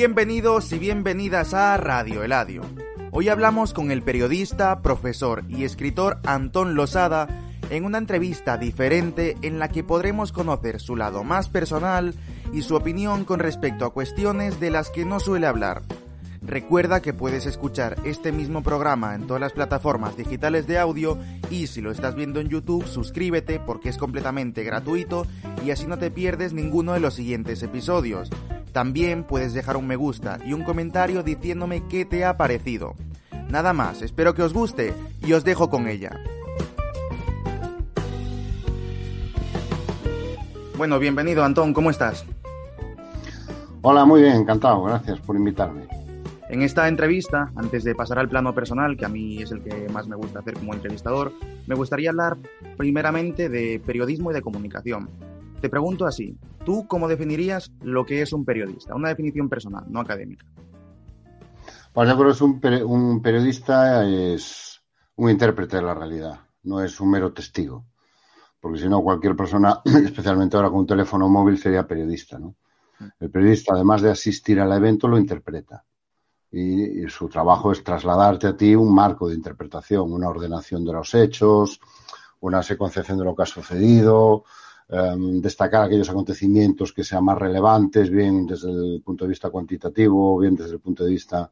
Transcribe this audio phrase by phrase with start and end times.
[0.00, 2.62] Bienvenidos y bienvenidas a Radio Eladio.
[3.10, 7.26] Hoy hablamos con el periodista, profesor y escritor Antón Losada
[7.68, 12.14] en una entrevista diferente en la que podremos conocer su lado más personal
[12.52, 15.82] y su opinión con respecto a cuestiones de las que no suele hablar.
[16.42, 21.18] Recuerda que puedes escuchar este mismo programa en todas las plataformas digitales de audio
[21.50, 25.26] y si lo estás viendo en YouTube suscríbete porque es completamente gratuito
[25.64, 28.30] y así no te pierdes ninguno de los siguientes episodios.
[28.72, 32.94] También puedes dejar un me gusta y un comentario diciéndome qué te ha parecido.
[33.50, 36.20] Nada más, espero que os guste y os dejo con ella.
[40.76, 42.24] Bueno, bienvenido Antón, ¿cómo estás?
[43.82, 45.97] Hola, muy bien, encantado, gracias por invitarme.
[46.50, 49.86] En esta entrevista, antes de pasar al plano personal, que a mí es el que
[49.90, 51.32] más me gusta hacer como entrevistador,
[51.66, 52.38] me gustaría hablar
[52.78, 55.10] primeramente de periodismo y de comunicación.
[55.60, 58.94] Te pregunto así, ¿tú cómo definirías lo que es un periodista?
[58.94, 60.46] Una definición personal, no académica.
[61.92, 64.80] Que es un, un periodista es
[65.16, 67.84] un intérprete de la realidad, no es un mero testigo.
[68.58, 72.54] Porque si no, cualquier persona, especialmente ahora con un teléfono móvil, sería periodista, ¿no?
[73.20, 75.84] El periodista, además de asistir al evento, lo interpreta.
[76.50, 81.14] Y, su trabajo es trasladarte a ti un marco de interpretación, una ordenación de los
[81.14, 81.80] hechos,
[82.40, 84.44] una secuenciación de lo que ha sucedido,
[84.88, 90.38] em, destacar aquellos acontecimientos que sean más relevantes, bien desde el punto de vista cuantitativo,
[90.38, 91.50] bien desde el punto de vista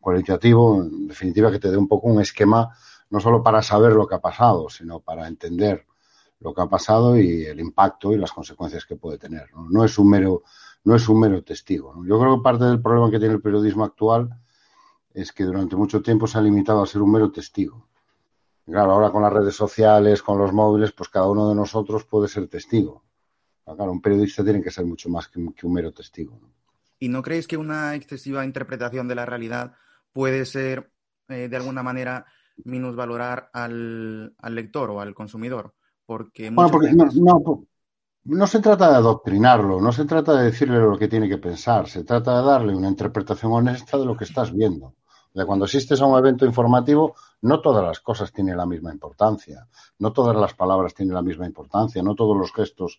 [0.00, 2.70] cualitativo, en definitiva que te dé un poco un esquema
[3.10, 5.84] no solo para saber lo que ha pasado, sino para entender
[6.40, 9.50] lo que ha pasado y el impacto y las consecuencias que puede tener.
[9.68, 10.42] No es un mero
[10.84, 11.94] no es un mero testigo.
[11.94, 12.06] ¿no?
[12.06, 14.30] Yo creo que parte del problema que tiene el periodismo actual
[15.12, 17.88] es que durante mucho tiempo se ha limitado a ser un mero testigo.
[18.66, 22.28] Claro, ahora con las redes sociales, con los móviles, pues cada uno de nosotros puede
[22.28, 23.02] ser testigo.
[23.64, 26.38] Claro, un periodista tiene que ser mucho más que, un- que un mero testigo.
[26.40, 26.48] ¿no?
[26.98, 29.74] ¿Y no creéis que una excesiva interpretación de la realidad
[30.12, 30.92] puede ser,
[31.28, 32.26] eh, de alguna manera,
[32.64, 35.74] minusvalorar al, al lector o al consumidor?
[36.06, 37.64] Porque Bueno, porque no, veces- no, po-
[38.24, 41.88] no se trata de adoctrinarlo, no se trata de decirle lo que tiene que pensar,
[41.88, 44.94] se trata de darle una interpretación honesta de lo que estás viendo.
[45.32, 49.68] De cuando asistes a un evento informativo, no todas las cosas tienen la misma importancia,
[50.00, 52.98] no todas las palabras tienen la misma importancia, no todos los gestos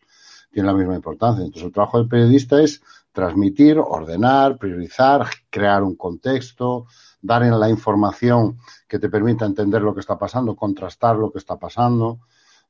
[0.49, 1.43] tienen la misma importancia.
[1.43, 6.85] Entonces, el trabajo del periodista es transmitir, ordenar, priorizar, crear un contexto,
[7.21, 11.39] dar en la información que te permita entender lo que está pasando, contrastar lo que
[11.39, 12.19] está pasando.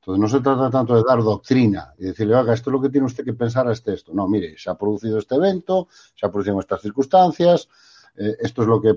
[0.01, 2.89] Entonces, no se trata tanto de dar doctrina y decirle, oiga, esto es lo que
[2.89, 4.12] tiene usted que pensar a este esto.
[4.16, 7.69] No, mire, se ha producido este evento, se ha producido estas circunstancias,
[8.17, 8.95] eh, esto es lo que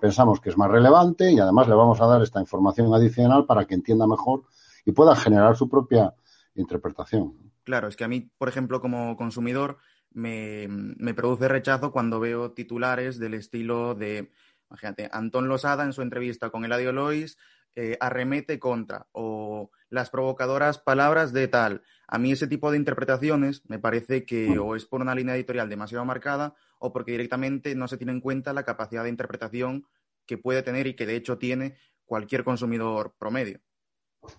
[0.00, 3.64] pensamos que es más relevante y además le vamos a dar esta información adicional para
[3.64, 4.44] que entienda mejor
[4.84, 6.14] y pueda generar su propia
[6.54, 7.52] interpretación.
[7.64, 9.78] Claro, es que a mí, por ejemplo, como consumidor,
[10.12, 14.30] me, me produce rechazo cuando veo titulares del estilo de,
[14.70, 17.38] imagínate, Antón Losada en su entrevista con Eladio Lois
[17.76, 21.82] eh, arremete contra o las provocadoras palabras de tal.
[22.06, 25.68] A mí ese tipo de interpretaciones me parece que o es por una línea editorial
[25.68, 29.86] demasiado marcada o porque directamente no se tiene en cuenta la capacidad de interpretación
[30.26, 33.60] que puede tener y que de hecho tiene cualquier consumidor promedio.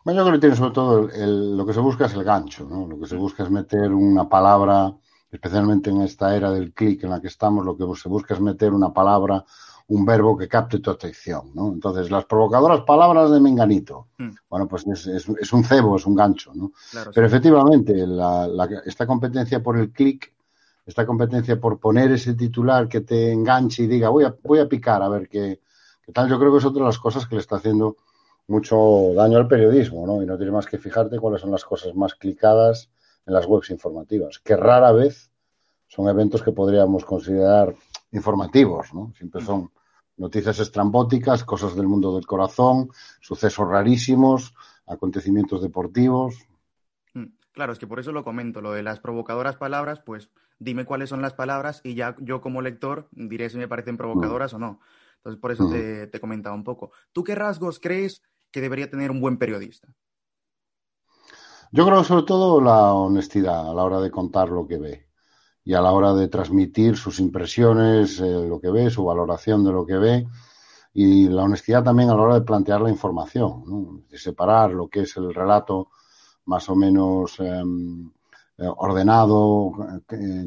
[0.03, 2.23] Bueno, yo creo que tiene sobre todo el- el- lo que se busca es el
[2.23, 2.87] gancho, ¿no?
[2.87, 4.95] Lo que se busca es meter una palabra,
[5.31, 8.39] especialmente en esta era del clic en la que estamos, lo que se busca es
[8.41, 9.43] meter una palabra,
[9.87, 11.71] un verbo que capte tu atención, ¿no?
[11.71, 14.29] Entonces, las provocadoras palabras de Menganito, Mm.
[14.49, 16.71] bueno, pues es, es- es un cebo, es un gancho, ¿no?
[16.91, 17.35] Claro, Pero sí.
[17.35, 20.33] efectivamente, la- la- esta competencia por el clic,
[20.85, 24.67] esta competencia por poner ese titular que te enganche y diga, voy a, voy a
[24.67, 25.59] picar a ver qué,
[26.03, 27.97] qué tal, yo creo que es otra de las cosas que le está haciendo
[28.47, 30.21] mucho daño al periodismo, ¿no?
[30.21, 32.89] Y no tienes más que fijarte cuáles son las cosas más clicadas
[33.25, 35.31] en las webs informativas, que rara vez
[35.87, 37.75] son eventos que podríamos considerar
[38.11, 39.11] informativos, ¿no?
[39.17, 39.71] Siempre son
[40.17, 42.89] noticias estrambóticas, cosas del mundo del corazón,
[43.21, 44.53] sucesos rarísimos,
[44.87, 46.35] acontecimientos deportivos.
[47.13, 50.29] Mm, Claro, es que por eso lo comento, lo de las provocadoras palabras, pues
[50.59, 54.53] dime cuáles son las palabras y ya yo como lector diré si me parecen provocadoras
[54.53, 54.81] o no.
[55.17, 55.69] Entonces, por eso Mm.
[55.69, 56.91] te, te comentaba un poco.
[57.13, 58.21] ¿Tú qué rasgos crees
[58.51, 59.87] que debería tener un buen periodista?
[61.71, 65.07] Yo creo sobre todo la honestidad a la hora de contar lo que ve
[65.65, 69.71] y a la hora de transmitir sus impresiones, eh, lo que ve, su valoración de
[69.71, 70.27] lo que ve
[70.93, 75.01] y la honestidad también a la hora de plantear la información, de separar lo que
[75.01, 75.89] es el relato
[76.45, 78.09] más o menos em,
[78.57, 79.73] eh, ordenado
[80.09, 80.45] eh,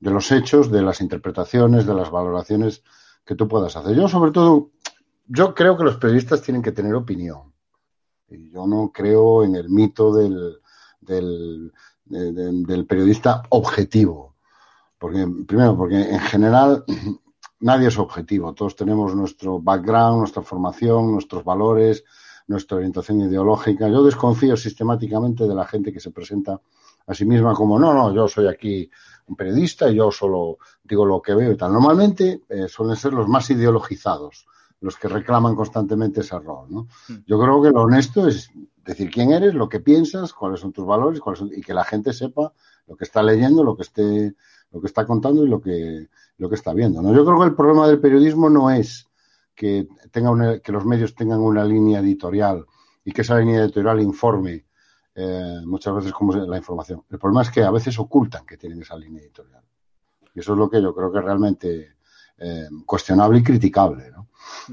[0.00, 2.82] de los hechos, de las interpretaciones, de las valoraciones
[3.26, 3.94] que tú puedas hacer.
[3.94, 4.70] Yo sobre todo,
[5.26, 7.52] yo creo que los periodistas tienen que tener opinión.
[8.28, 10.60] Yo no creo en el mito del,
[12.04, 14.34] del periodista objetivo.
[14.98, 16.84] Porque, primero, porque en general
[17.60, 18.54] nadie es objetivo.
[18.54, 22.04] Todos tenemos nuestro background, nuestra formación, nuestros valores,
[22.46, 23.88] nuestra orientación ideológica.
[23.88, 26.60] Yo desconfío sistemáticamente de la gente que se presenta
[27.06, 28.88] a sí misma como, no, no, yo soy aquí
[29.26, 31.72] un periodista y yo solo digo lo que veo y tal.
[31.72, 34.46] Normalmente eh, suelen ser los más ideologizados,
[34.80, 36.66] los que reclaman constantemente ese rol.
[36.70, 36.88] ¿no?
[37.08, 37.24] Mm.
[37.26, 38.50] Yo creo que lo honesto es
[38.84, 42.12] decir quién eres, lo que piensas, cuáles son tus valores cuáles y que la gente
[42.12, 42.52] sepa
[42.86, 44.34] lo que está leyendo, lo que esté,
[44.70, 46.08] lo que está contando y lo que,
[46.38, 47.00] lo que está viendo.
[47.00, 47.14] ¿no?
[47.14, 49.08] Yo creo que el problema del periodismo no es
[49.54, 52.66] que, tenga que los medios tengan una línea editorial
[53.04, 54.64] y que esa línea editorial informe
[55.14, 57.04] eh, muchas veces como la información.
[57.10, 59.62] El problema es que a veces ocultan que tienen esa línea editorial.
[60.34, 61.96] Y eso es lo que yo creo que realmente
[62.38, 64.10] eh, cuestionable y criticable.
[64.10, 64.28] ¿no?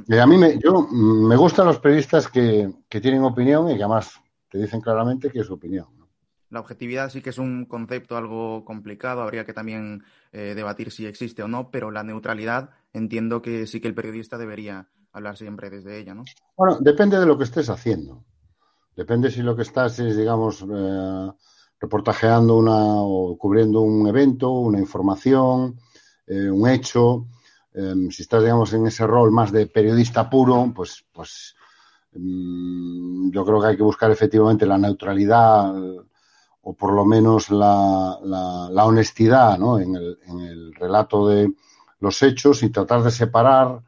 [0.08, 3.84] Y a mí me, yo, me gustan los periodistas que, que, tienen opinión y que
[3.84, 4.20] además
[4.50, 5.88] te dicen claramente que es su opinión.
[5.98, 6.10] ¿no?
[6.50, 11.06] La objetividad sí que es un concepto algo complicado, habría que también eh, debatir si
[11.06, 15.70] existe o no, pero la neutralidad entiendo que sí que el periodista debería hablar siempre
[15.70, 16.24] desde ella, ¿no?
[16.58, 18.24] Bueno, depende de lo que estés haciendo.
[18.96, 21.32] Depende si lo que estás es, digamos, eh,
[21.80, 25.80] reportajeando una o cubriendo un evento, una información,
[26.28, 27.28] eh, un hecho.
[27.80, 31.56] Em, si estás, digamos, en ese rol más de periodista puro, pues, pues
[32.14, 35.74] em, yo creo que hay que buscar efectivamente la neutralidad
[36.62, 39.80] o por lo menos la, la, honestidad ¿no?
[39.80, 41.54] en, el, relato de
[42.02, 43.82] los hechos y tratar de separar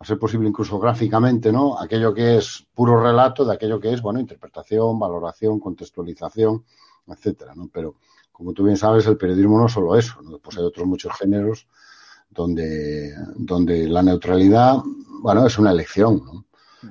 [0.00, 1.78] a ser posible incluso gráficamente, ¿no?
[1.78, 6.64] Aquello que es puro relato de aquello que es, bueno, interpretación, valoración, contextualización,
[7.06, 7.68] etcétera, ¿no?
[7.72, 7.96] Pero,
[8.32, 10.38] como tú bien sabes, el periodismo no es solo eso, ¿no?
[10.38, 11.66] Pues hay otros muchos géneros
[12.30, 14.76] donde, donde la neutralidad,
[15.22, 16.46] bueno, es una elección, ¿no?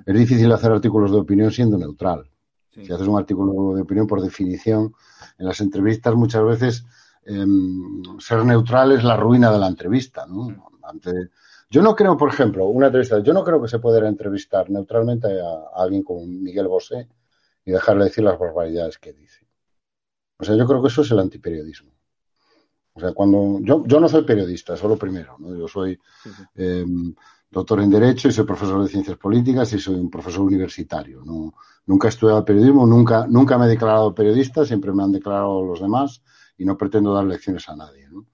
[0.06, 2.30] Es difícil hacer artículos de opinión siendo neutral.
[2.72, 4.94] Si haces un artículo de opinión, por definición,
[5.38, 6.86] en las entrevistas muchas veces
[7.26, 10.70] em, ser neutral es la ruina de la entrevista, ¿no?
[10.84, 11.32] Ante,
[11.70, 15.28] yo no creo, por ejemplo, una entrevista, yo no creo que se pueda entrevistar neutralmente
[15.42, 17.10] a, alguien como Miguel Bosé
[17.66, 19.46] y dejarle decir las barbaridades que dice.
[20.40, 21.92] O sea, yo creo que eso es el antiperiodismo.
[22.98, 25.56] O sea, cuando yo, yo no soy periodista, solo primero, ¿no?
[25.56, 26.00] Yo soy
[26.56, 26.84] eh,
[27.50, 31.24] doctor en Derecho y soy profesor de Ciencias Políticas y soy un profesor universitario.
[31.24, 31.54] No,
[31.86, 35.80] nunca he estudiado periodismo, nunca, nunca me he declarado periodista, siempre me han declarado los
[35.80, 36.24] demás
[36.58, 38.10] y no pretendo dar lecciones a nadie.
[38.10, 38.26] ¿no?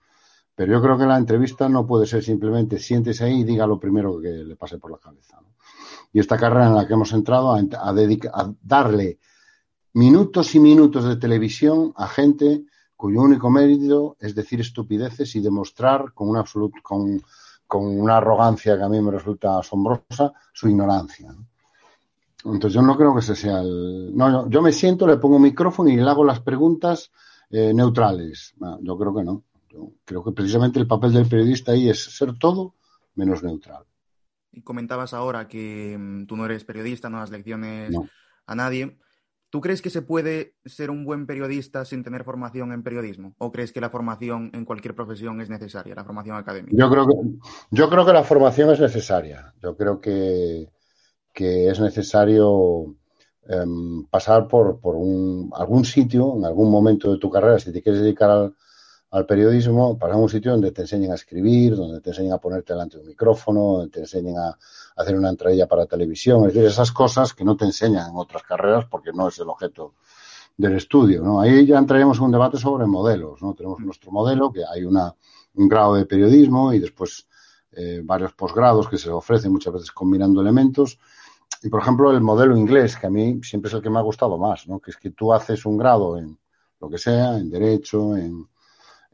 [0.56, 3.78] Pero yo creo que la entrevista no puede ser simplemente siéntese ahí y diga lo
[3.78, 5.42] primero que le pase por la cabeza.
[5.42, 5.56] ¿no?
[6.14, 9.20] Y esta carrera en la que hemos entrado a, a, darle
[9.92, 12.64] minutos y minutos de televisión a gente
[13.04, 17.22] cuyo único mérito es decir estupideces y demostrar con una absoluta, con,
[17.68, 21.34] con, una arrogancia que a mí me resulta asombrosa su ignorancia.
[21.34, 22.54] ¿no?
[22.54, 24.16] Entonces yo no creo que ese sea el...
[24.16, 27.12] No, yo, yo me siento, le pongo un micrófono y le hago las preguntas
[27.50, 28.54] eh, neutrales.
[28.56, 29.44] No, yo creo que no
[30.06, 32.76] creo que precisamente el papel del periodista ahí es ser todo
[33.16, 33.84] menos neutral.
[34.54, 37.94] Y comentabas ahora que mm, tú no eres periodista, no das lecciones
[38.46, 38.98] a nadie.
[39.54, 43.36] ¿Tú crees que se puede ser un buen periodista sin tener formación en periodismo?
[43.38, 46.76] ¿O crees que la formación en cualquier profesión es necesaria, la formación académica?
[46.76, 47.14] Yo creo que,
[47.70, 49.54] yo creo que la formación es necesaria.
[49.62, 50.72] Yo creo que,
[51.32, 52.96] que es necesario
[53.48, 57.84] em, pasar por, por un, algún sitio, en algún momento de tu carrera, si te
[57.84, 58.56] quieres dedicar al,
[59.14, 62.74] al periodismo para un sitio donde te enseñen a escribir, donde te enseñen a ponerte
[62.74, 64.58] delante de un micrófono, donde te enseñen a
[64.96, 68.42] hacer una entrevista para televisión, es decir, esas cosas que no te enseñan en otras
[68.42, 69.94] carreras porque no es el objeto
[70.58, 71.40] del estudio, ¿no?
[71.40, 73.54] Ahí ya entraríamos en un debate sobre modelos, ¿no?
[73.54, 75.14] Tenemos nuestro modelo, que hay una,
[75.54, 77.28] un grado de periodismo y después
[77.72, 80.98] eh, varios posgrados que se ofrecen muchas veces combinando elementos.
[81.62, 84.02] Y, por ejemplo, el modelo inglés, que a mí siempre es el que me ha
[84.02, 84.80] gustado más, ¿no?
[84.80, 86.36] Que es que tú haces un grado en
[86.80, 88.48] lo que sea, en derecho, en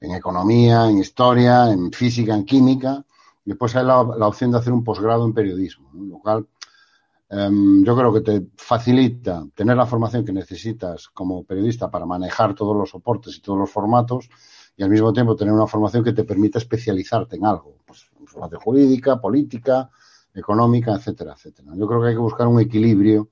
[0.01, 3.03] en economía, en historia, en física, en química.
[3.45, 6.47] Y después hay la, opción de hacer un posgrado en periodismo, lo cual
[7.29, 12.53] em, yo creo que te facilita tener la formación que necesitas como periodista para manejar
[12.53, 14.29] todos los soportes y todos los formatos
[14.77, 18.61] y al mismo tiempo tener una formación que te permita especializarte en algo, pues formación
[18.61, 19.89] jurídica, política,
[20.33, 21.73] económica, etcétera, etcétera.
[21.75, 23.29] Yo creo que hay que buscar un equilibrio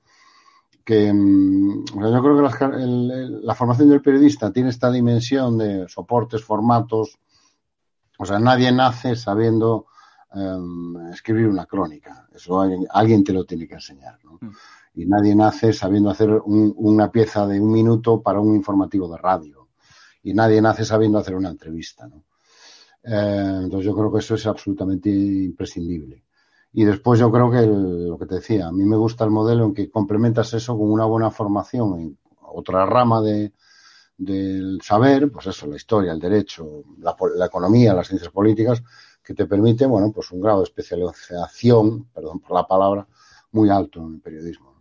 [0.88, 5.86] que mm, yo creo que las, el, la formación del periodista tiene esta dimensión de
[5.89, 7.20] soportes, formatos.
[8.17, 9.88] O sea, nadie nace sabiendo
[10.34, 12.29] um, escribir una crónica.
[12.34, 14.17] Eso alguien, alguien, te lo tiene que enseñar.
[14.24, 14.39] ¿no?
[14.39, 14.51] Mm.
[14.94, 19.17] Y nadie nace sabiendo hacer un, una pieza de un minuto para un informativo de
[19.17, 19.67] radio.
[20.24, 22.08] Y nadie nace sabiendo hacer una entrevista.
[22.08, 22.24] ¿no?
[23.03, 26.24] Eh, entonces yo creo que eso es absolutamente imprescindible.
[26.77, 29.31] Y después yo creo que el, lo que te decía, a mí me gusta el
[29.31, 33.51] modelo en que complementas eso con una buena formación en otra rama de,
[34.15, 38.84] del saber, pues eso, la historia, el derecho, la, la, economía, las ciencias políticas,
[39.24, 43.07] que te permite, bueno, pues un grado de especialización, perdón por la palabra,
[43.53, 44.75] muy alto en el periodismo.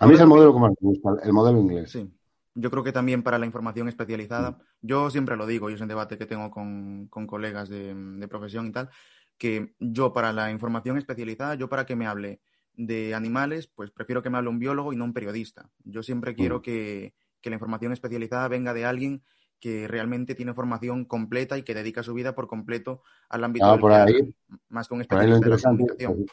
[0.00, 1.90] A mí es el modelo que más me gusta, el modelo inglés.
[1.90, 2.12] Sí.
[2.54, 4.56] Yo creo que también para la información especializada, mm.
[4.82, 8.28] yo siempre lo digo, y es un debate que tengo con, con colegas de, de
[8.28, 8.90] profesión y tal,
[9.38, 12.40] que yo para la información especializada, yo para que me hable
[12.74, 15.70] de animales, pues prefiero que me hable un biólogo y no un periodista.
[15.84, 19.22] Yo siempre quiero que, que, la información especializada venga de alguien
[19.60, 23.78] que realmente tiene formación completa y que dedica su vida por completo al ámbito ah,
[23.78, 24.34] por ahí,
[24.68, 26.26] más que un especialista de la comunicación.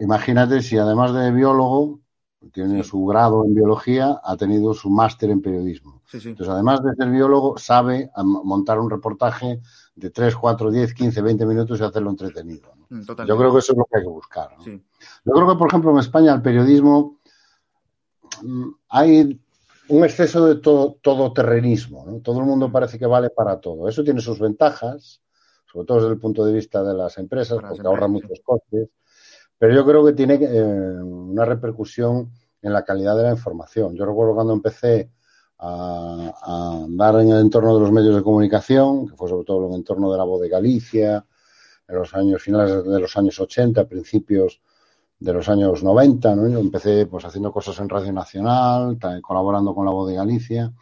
[0.00, 2.00] Imagínate si además de biólogo
[2.52, 2.90] tiene sí.
[2.90, 6.02] su grado en biología, ha tenido su máster en periodismo.
[6.06, 6.30] Sí, sí.
[6.30, 9.60] Entonces, además de ser biólogo, sabe montar un reportaje
[9.96, 12.70] de 3, 4, 10, 15, 20 minutos y hacerlo entretenido.
[12.76, 12.86] ¿no?
[12.98, 14.50] Mm, Yo creo que eso es lo que hay que buscar.
[14.58, 14.64] ¿no?
[14.64, 17.18] Yo creo que, por ejemplo, en España el periodismo
[18.42, 19.40] mm, hay
[19.88, 22.04] un exceso de todo, todoterrenismo.
[22.06, 22.20] ¿no?
[22.20, 23.88] Todo el mundo parece que vale para todo.
[23.88, 25.22] Eso tiene sus ventajas,
[25.72, 28.02] sobre todo desde el punto de vista de las empresas, para porque las empresas.
[28.02, 28.90] ahorra muchos costes
[29.58, 30.62] pero yo creo que tiene eh,
[31.02, 32.30] una repercusión
[32.62, 33.94] en la calidad de la información.
[33.94, 35.10] Yo recuerdo cuando empecé
[35.58, 39.66] a, a, andar en el entorno de los medios de comunicación, que fue sobre todo
[39.66, 41.24] en el entorno de la voz de Galicia,
[41.88, 44.60] en los años finales de los años 80, principios
[45.18, 46.48] de los años 90, ¿no?
[46.48, 50.72] Yo empecé pues haciendo cosas en Radio Nacional, colaborando con la voz de Galicia.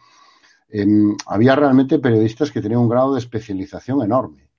[0.69, 0.85] Eh,
[1.27, 4.49] había realmente periodistas que tenían un grado de especialización enorme,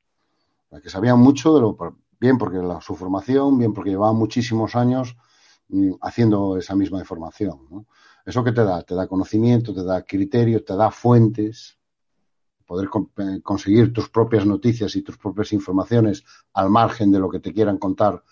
[0.82, 1.76] que sabían mucho de lo
[2.18, 5.16] bien porque la, su formación, bien porque llevaba muchísimos años
[5.68, 7.60] mmm, haciendo esa misma información.
[7.70, 7.86] ¿no?
[8.26, 8.82] ¿Eso que te da?
[8.82, 11.78] Te da conocimiento, te da criterio, te da fuentes,
[12.66, 17.38] poder eh, conseguir tus propias noticias y tus propias informaciones al margen de lo que
[17.38, 18.22] te quieran contar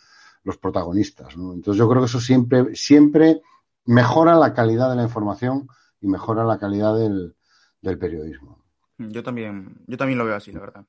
[0.42, 1.36] los protagonistas.
[1.36, 1.54] ¿no?
[1.54, 3.40] Entonces yo creo que eso siempre, siempre
[3.86, 5.68] mejora la calidad de la información
[6.00, 7.36] y mejora la calidad del,
[7.80, 8.64] del periodismo.
[8.98, 10.86] Yo también, yo también lo veo así, la verdad.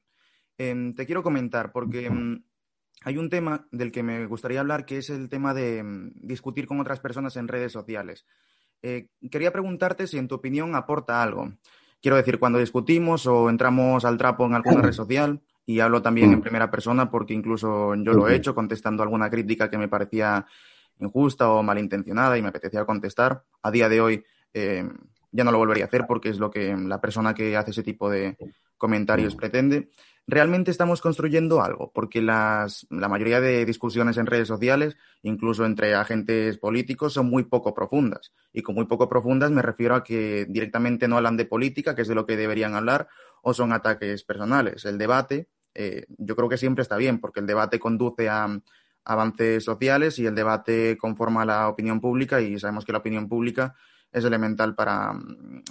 [0.57, 2.41] Eh, te quiero comentar, porque eh,
[3.03, 6.65] hay un tema del que me gustaría hablar que es el tema de um, discutir
[6.65, 8.25] con otras personas en redes sociales.
[8.87, 11.51] Eh, quería preguntarte si en tu opinión aporta algo.
[12.03, 16.31] Quiero decir, cuando discutimos o entramos al trapo en alguna red social, y hablo también
[16.31, 20.45] en primera persona porque incluso yo lo he hecho contestando alguna crítica que me parecía
[20.99, 23.43] injusta o malintencionada y me apetecía contestar.
[23.63, 24.23] A día de hoy
[24.53, 24.87] eh,
[25.31, 27.81] ya no lo volvería a hacer porque es lo que la persona que hace ese
[27.81, 28.37] tipo de
[28.77, 29.89] comentarios pretende
[30.27, 35.93] realmente estamos construyendo algo, porque las, la mayoría de discusiones en redes sociales, incluso entre
[35.93, 38.31] agentes políticos, son muy poco profundas.
[38.51, 42.01] Y con muy poco profundas me refiero a que directamente no hablan de política, que
[42.01, 43.07] es de lo que deberían hablar,
[43.41, 44.85] o son ataques personales.
[44.85, 48.47] El debate, eh, yo creo que siempre está bien, porque el debate conduce a,
[49.05, 53.75] avances sociales y el debate conforma la opinión pública y sabemos que la opinión pública
[54.11, 55.13] es elemental para,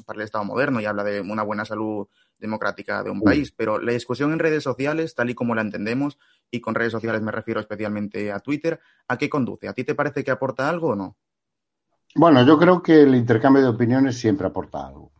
[0.06, 2.06] para, el Estado moderno y habla de una buena salud
[2.38, 3.52] democrática de un país.
[3.52, 6.18] Pero la discusión en redes sociales, tal y como la entendemos,
[6.50, 9.68] y con redes sociales me refiero especialmente a Twitter, ¿a qué conduce?
[9.68, 11.16] ¿A ti te parece que aporta algo o no?
[12.14, 15.12] Bueno, yo creo que el intercambio de opiniones siempre aporta algo.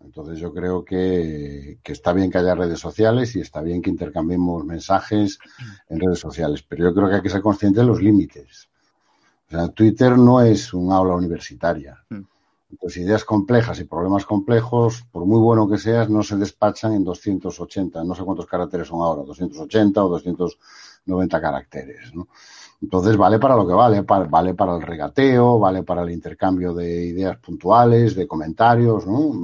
[0.00, 3.90] Entonces yo creo que, que, está bien que haya redes sociales y está bien que
[3.90, 5.38] intercambiemos mensajes
[5.88, 8.68] en redes sociales, pero yo creo que hay que ser consciente de los límites.
[9.46, 12.04] O sea, Twitter no es un aula universitaria.
[12.72, 12.76] Mm.
[12.80, 17.04] Pues ideas complejas y problemas complejos, por muy bueno que seas, no se despachan en
[17.04, 22.28] 280, no sé cuántos caracteres son ahora, 280 o 290 caracteres, ¿no?
[22.80, 26.74] Entonces vale para lo que vale, para, vale para el regateo, vale para el intercambio
[26.74, 29.40] de ideas puntuales, de comentarios, ¿no?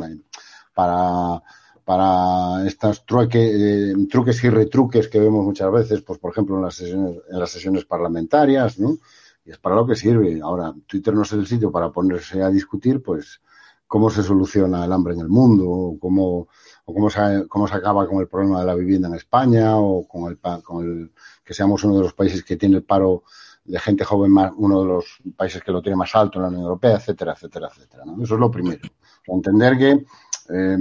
[0.75, 1.41] Para,
[1.85, 6.63] para estas truque, eh, truques y retruques que vemos muchas veces, pues por ejemplo en
[6.63, 8.99] las sesiones, en las sesiones parlamentarias, ¿no?
[9.49, 10.40] Y es para lo que sirve.
[10.43, 13.40] Ahora, Twitter no es el sitio para ponerse a discutir, pues,
[13.87, 16.49] cómo se soluciona el hambre en el mundo, o cómo,
[16.85, 20.07] o cómo, se, cómo se acaba con el problema de la vivienda en España, o
[20.07, 21.12] con el, con el
[21.43, 23.23] que seamos uno de los países que tiene el paro
[23.64, 26.49] de gente joven más, uno de los países que lo tiene más alto en la
[26.49, 28.05] Unión Europea, etcétera, etcétera, etcétera.
[28.23, 28.83] Eso es lo primero.
[29.26, 30.05] entender que
[30.50, 30.76] eh,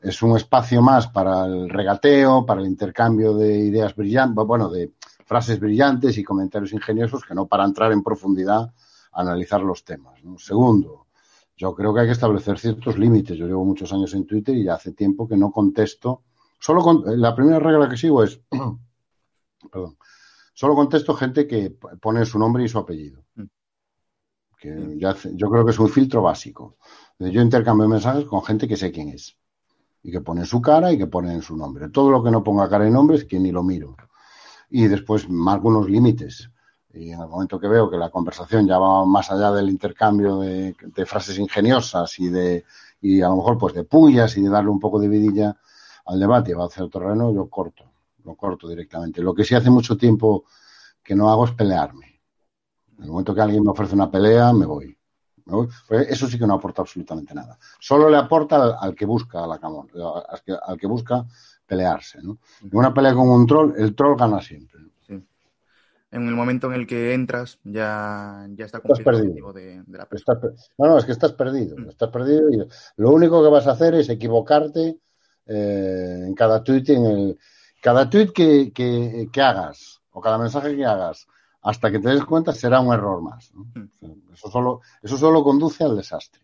[0.00, 4.90] es un espacio más para el regateo, para el intercambio de ideas brillantes, bueno, de,
[5.32, 8.70] frases brillantes y comentarios ingeniosos que no para entrar en profundidad
[9.12, 10.22] a analizar los temas.
[10.22, 10.38] ¿no?
[10.38, 11.06] Segundo,
[11.56, 13.38] yo creo que hay que establecer ciertos límites.
[13.38, 16.24] Yo llevo muchos años en Twitter y ya hace tiempo que no contesto.
[16.60, 18.42] Solo con, la primera regla que sigo es,
[19.72, 19.96] perdón,
[20.52, 23.24] solo contesto gente que pone su nombre y su apellido.
[23.36, 23.44] Mm.
[24.58, 26.76] Que ya, yo creo que es un filtro básico.
[27.18, 29.34] Yo intercambio mensajes con gente que sé quién es
[30.02, 31.88] y que pone su cara y que pone su nombre.
[31.88, 33.96] Todo lo que no ponga cara y nombre es que ni lo miro.
[34.74, 36.50] Y después marco unos límites
[36.94, 40.38] y en el momento que veo que la conversación ya va más allá del intercambio
[40.38, 40.74] de,
[41.06, 42.64] frases ingeniosas y de
[43.00, 45.56] y a lo mejor pues de pullas y de darle un poco de vidilla
[46.06, 47.84] al debate va hacia el terreno, yo corto,
[48.24, 49.22] lo corto directamente.
[49.22, 50.44] Lo que sí hace mucho tiempo
[51.02, 52.20] que no hago es pelearme.
[52.98, 54.96] En el momento que alguien me ofrece una pelea, me voy.
[55.88, 57.58] Pues eso sí que no aporta absolutamente nada.
[57.80, 61.26] Solo le aporta al, que busca la al al que busca
[61.72, 62.18] pelearse.
[62.22, 62.38] ¿no?
[62.62, 64.82] En una pelea con un troll, el troll gana siempre
[66.12, 70.06] en el momento en el que entras ya, ya está cumplido el objetivo de, la
[70.06, 70.40] persona.
[70.76, 71.74] no, no, es que estás perdido.
[71.76, 71.88] Mm.
[71.88, 72.62] Estás perdido y
[72.96, 74.98] lo único que vas a hacer es equivocarte
[75.46, 77.38] eh, en cada tweet, en el,
[77.80, 81.26] cada tweet que, que, hagas o cada mensaje que hagas
[81.62, 83.50] hasta que te des cuenta será un error más.
[84.34, 86.41] Eso, solo, eso solo conduce al desastre.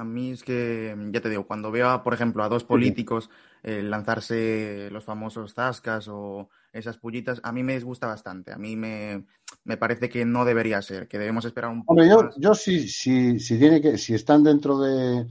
[0.00, 3.30] A mí es que, ya te digo, cuando veo, por ejemplo, a dos políticos
[3.64, 8.52] eh, lanzarse los famosos zascas o esas pullitas, a mí me disgusta bastante.
[8.52, 9.26] A mí me,
[9.76, 11.94] parece que no debería ser, que debemos esperar un poco.
[11.94, 15.26] Hombre, yo, yo si, si, si, tiene que, si están dentro de,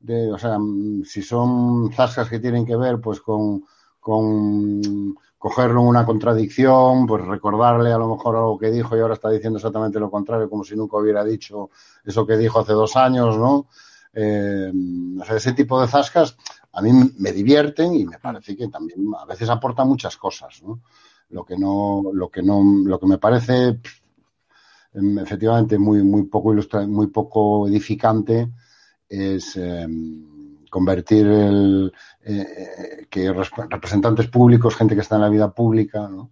[0.00, 0.56] de, o sea,
[1.04, 3.64] si son zascas que tienen que ver pues con,
[4.00, 9.12] con cogerlo en una contradicción, pues recordarle a lo mejor algo que dijo y ahora
[9.12, 11.68] está diciendo exactamente lo contrario, como si nunca hubiera dicho
[12.02, 13.66] eso que dijo hace dos años, ¿no?
[14.18, 14.72] Eh,
[15.28, 16.38] ese tipo de zascas
[16.72, 20.80] a mí me divierten y me parece que también a veces aportan muchas cosas, ¿no?
[21.28, 23.78] Lo que no, lo que no, lo que me parece
[24.94, 28.50] em, efectivamente muy, muy poco ilustra, muy poco edificante
[29.06, 31.92] es em, convertir el
[32.22, 36.30] eh, que representantes públicos, gente que está en la vida pública, ¿no?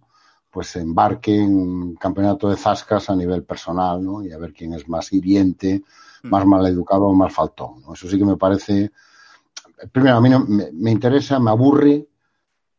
[0.55, 4.23] Pues embarque en un campeonato de zascas a nivel personal, ¿no?
[4.23, 5.83] Y a ver quién es más hiriente
[6.23, 7.83] más mal educado o más faltón.
[7.93, 8.89] Eso sí que me parece,
[9.91, 12.07] primero, a mí no, me, interesa, me aburre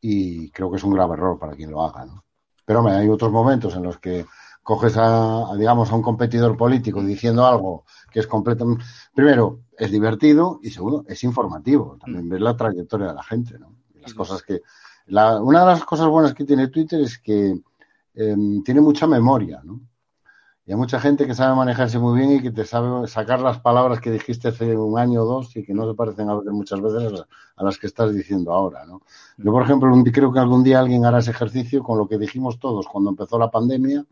[0.01, 2.07] y creo que es un grave error para quien lo haga.
[2.07, 2.25] ¿no?
[2.65, 4.25] Pero me hay otros momentos en los que
[4.63, 10.61] coges a, digamos, a un competidor político diciendo algo que es completamente, primero, es divertido
[10.63, 11.99] y segundo, es informativo.
[12.01, 13.77] También ver la trayectoria de la gente, ¿no?
[14.01, 14.63] las cosas que,
[15.09, 17.59] una de las cosas buenas que tiene Twitter es que
[18.15, 19.81] em, tiene mucha memoria, ¿no?
[20.67, 23.61] Y hay mucha gente que sabe manejarse muy bien y que te sabe sacar las
[23.61, 26.81] palabras que dijiste hace un año o dos y que no se parecen a muchas
[26.81, 27.23] veces
[27.55, 29.01] a las que estás diciendo ahora, ¿no?
[29.37, 32.59] Yo, por ejemplo, creo que algún día alguien hará ese ejercicio con lo que dijimos
[32.59, 34.05] todos cuando empezó la pandemia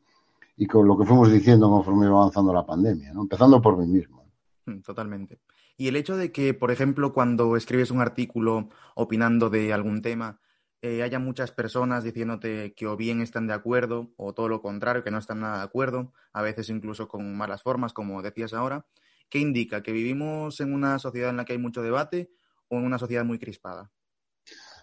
[0.56, 3.22] y con lo que fuimos diciendo conforme iba avanzando la pandemia, ¿no?
[3.22, 4.24] Empezando por mí mismo.
[4.66, 5.40] Mm, totalmente.
[5.76, 10.38] Y el hecho de que, por ejemplo, cuando escribes un artículo opinando de algún tema,
[10.84, 15.02] eh, haya muchas personas diciéndote que o bien están de acuerdo o todo lo contrario,
[15.02, 18.84] que no están nada de acuerdo, a veces incluso con malas formas, como decías ahora,
[19.30, 19.82] ¿qué indica?
[19.82, 22.32] ¿Que vivimos en una sociedad en la que hay mucho debate
[22.68, 23.90] o en una sociedad muy crispada?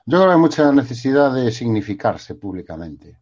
[0.07, 3.19] Yo creo que hay mucha necesidad de significarse públicamente.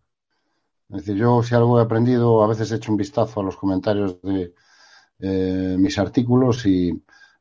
[0.87, 3.57] Es decir, yo si algo he aprendido, a veces he hecho un vistazo a los
[3.57, 4.53] comentarios de
[5.19, 6.93] eh, mis artículos y,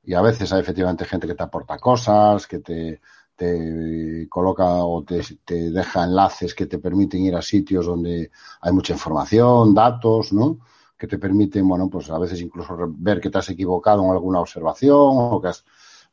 [0.03, 3.01] y a veces hay efectivamente gente que te aporta cosas, que te
[3.38, 8.94] te coloca o te, deja enlaces que te permiten ir a sitios donde hay mucha
[8.94, 10.59] información, datos, ¿no?
[10.98, 14.40] Que te permiten, bueno, pues a veces incluso ver que te has equivocado en alguna
[14.40, 15.64] observación o que has,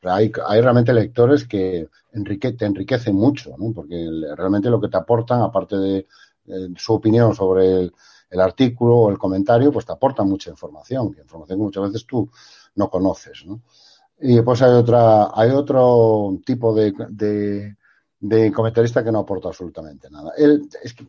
[0.03, 3.73] hay, hay realmente lectores que te enriquecen mucho, ¿no?
[3.73, 4.07] Porque
[4.37, 6.07] realmente lo que te aportan, aparte de,
[6.77, 7.93] su opinión sobre el,
[8.29, 12.29] el, artículo o el comentario, pues te aportan mucha información, información que muchas veces tú
[12.75, 13.61] no conoces, ¿no?
[14.19, 17.75] Y después hay otra, hay otro tipo de,
[18.19, 20.31] de, comentarista que no aporta absolutamente nada.
[20.37, 21.05] Él es que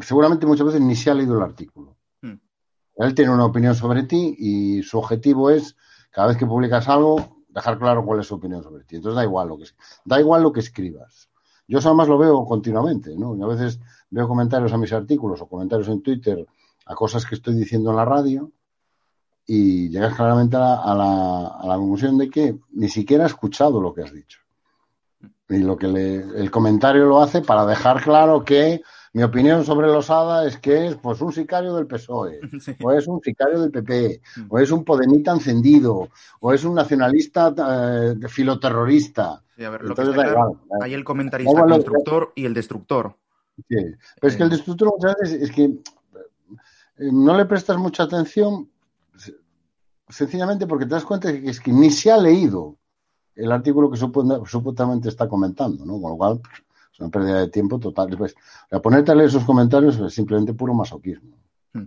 [0.00, 1.96] seguramente muchas veces ni se ha leído el artículo.
[2.22, 2.38] Hmm.
[2.96, 5.76] Él tiene una opinión sobre ti y su objetivo es,
[6.10, 8.96] cada vez que publicas algo, dejar claro cuál es su opinión sobre ti.
[8.96, 9.64] Entonces da igual lo que,
[10.04, 11.28] da igual lo que escribas.
[11.68, 13.36] Yo eso además lo veo continuamente, ¿no?
[13.36, 16.46] Y a veces veo comentarios a mis artículos o comentarios en Twitter
[16.86, 18.50] a cosas que estoy diciendo en la radio
[19.46, 23.92] y llegas claramente a la, a la, conclusión de que ni siquiera ha escuchado lo
[23.92, 24.40] que has dicho.
[25.48, 28.80] Y lo que le, el comentario lo hace para dejar claro que
[29.14, 32.40] mi opinión sobre Losada es que es pues un sicario del PSOE,
[32.82, 34.46] o es un sicario del PP, mm.
[34.48, 36.08] o es un podemita encendido,
[36.40, 39.40] o es un nacionalista eh, filoterrorista.
[40.80, 43.16] hay el comentarista constructor y el destructor.
[43.68, 43.76] Sí.
[44.20, 44.56] Pero es que el eh.
[44.56, 48.68] destructor muchas veces es que eh, no le prestas mucha atención
[50.08, 52.76] sencillamente porque te das cuenta de que es que ni se ha leído
[53.34, 56.00] el artículo que supuestamente está comentando, ¿no?
[56.00, 56.62] Con lo cual pues,
[56.92, 58.16] es una pérdida de tiempo total.
[58.16, 58.34] Pues,
[58.70, 61.36] a ponerte a leer esos comentarios es simplemente puro masoquismo.
[61.72, 61.86] Hmm.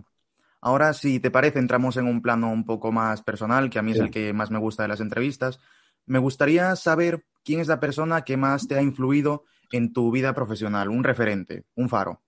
[0.60, 3.92] Ahora, si te parece, entramos en un plano un poco más personal, que a mí
[3.92, 5.58] es el que más me gusta de las entrevistas.
[6.06, 10.34] Me gustaría saber quién es la persona que más te ha influido en tu vida
[10.34, 12.20] profesional, un referente, un faro.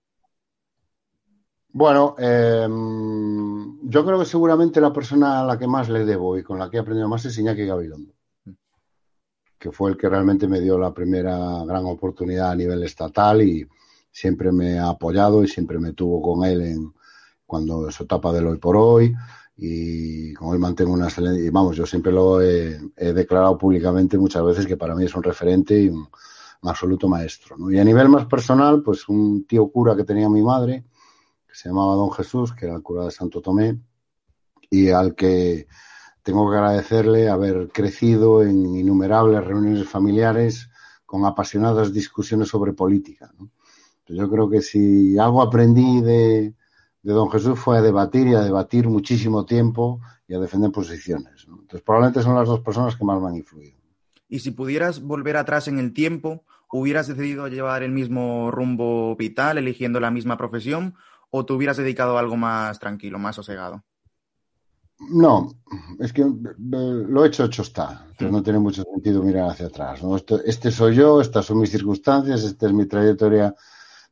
[1.73, 2.67] Bueno, eh,
[3.83, 6.69] yo creo que seguramente la persona a la que más le debo y con la
[6.69, 8.13] que he aprendido más es Iñaki Gabilondo,
[9.57, 13.67] que fue el que realmente me dio la primera gran oportunidad a nivel estatal y
[14.11, 16.93] siempre me ha apoyado y siempre me tuvo con él en
[17.45, 19.13] cuando su etapa del hoy por hoy
[19.57, 24.43] y con él mantengo una excelente, y vamos, yo siempre lo he, declarado públicamente muchas
[24.43, 26.07] veces que para mí es un referente y un,
[26.63, 27.57] absoluto maestro.
[27.71, 30.85] Y a nivel más personal, pues un tío cura que tenía mi madre,
[31.51, 33.77] que se llamaba Don Jesús, que era el cura de Santo Tomé,
[34.69, 35.67] y al que
[36.23, 40.69] tengo que agradecerle haber crecido en innumerables reuniones familiares
[41.05, 43.33] con apasionadas discusiones sobre política.
[44.07, 46.53] Yo creo que si algo aprendí de,
[47.03, 51.45] Don Jesús fue a debatir y a debatir muchísimo tiempo y a defender posiciones.
[51.47, 53.77] Entonces, probablemente son las dos personas que más me han influido.
[54.29, 59.57] Y si pudieras volver atrás en el tiempo, ¿hubieras decidido llevar el mismo rumbo vital,
[59.57, 60.95] eligiendo la misma profesión,
[61.31, 63.83] o te hubieras dedicado a algo más tranquilo, más sosegado?
[65.09, 65.51] No,
[65.99, 66.23] es que
[66.59, 68.05] lo hecho, hecho está.
[68.11, 70.01] Entonces no tiene mucho sentido mirar hacia atrás.
[70.45, 73.55] este soy yo, estas son mis circunstancias, esta es mi trayectoria